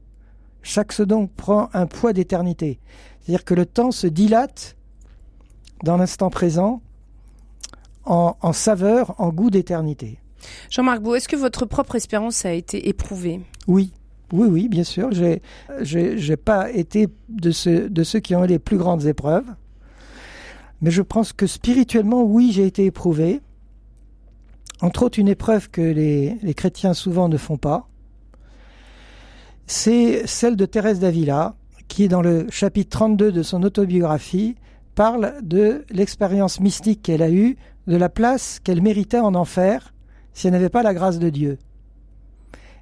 [0.64, 2.80] Chaque seconde prend un poids d'éternité.
[3.22, 4.76] C'est-à-dire que le temps se dilate
[5.84, 6.82] dans l'instant présent
[8.06, 10.20] en, en saveur, en goût d'éternité.
[10.70, 13.42] Jean-Marc Beau, est-ce que votre propre espérance a été éprouvée?
[13.68, 13.92] Oui,
[14.32, 15.10] oui, oui, bien sûr.
[15.12, 15.42] J'ai,
[15.82, 19.46] j'ai, pas été de, ceux, de ceux qui ont eu les plus grandes épreuves.
[20.82, 23.42] Mais je pense que spirituellement, oui, j'ai été éprouvé.
[24.82, 27.88] Entre autres, une épreuve que les, les chrétiens souvent ne font pas.
[29.68, 31.56] C'est celle de Thérèse d'Avila,
[31.88, 34.56] qui, dans le chapitre 32 de son autobiographie,
[34.96, 37.58] parle de l'expérience mystique qu'elle a eue,
[37.88, 39.94] de la place qu'elle méritait en enfer
[40.34, 41.58] si elle n'avait pas la grâce de Dieu.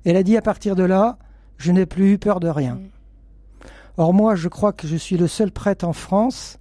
[0.06, 1.18] Elle a dit à partir de là,
[1.58, 2.80] je n'ai plus eu peur de rien.
[3.98, 6.58] Or moi, je crois que je suis le seul prêtre en France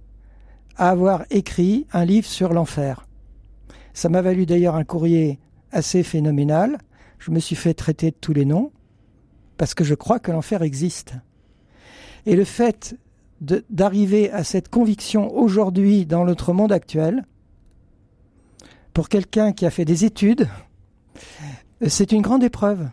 [0.77, 3.07] à avoir écrit un livre sur l'enfer.
[3.93, 5.39] Ça m'a valu d'ailleurs un courrier
[5.71, 6.77] assez phénoménal.
[7.19, 8.71] Je me suis fait traiter de tous les noms
[9.61, 11.13] parce que je crois que l'enfer existe.
[12.25, 12.97] Et le fait
[13.69, 17.25] d'arriver à cette conviction aujourd'hui dans notre monde actuel,
[18.91, 20.49] pour quelqu'un qui a fait des études,
[21.85, 22.89] c'est une grande épreuve.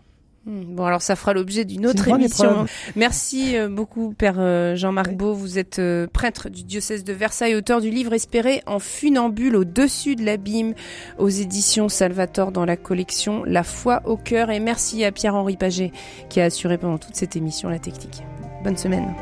[0.49, 2.64] Hmm, bon, alors ça fera l'objet d'une autre émission.
[2.96, 5.34] Merci euh, beaucoup, Père euh, Jean-Marc Beau.
[5.34, 10.16] Vous êtes euh, prêtre du diocèse de Versailles, auteur du livre Espérer en funambule au-dessus
[10.16, 10.72] de l'abîme
[11.18, 14.49] aux éditions Salvator dans la collection La foi au cœur.
[14.49, 15.92] Et merci à Pierre-Henri Paget
[16.30, 18.22] qui a assuré pendant toute cette émission la technique.
[18.64, 19.14] Bonne semaine.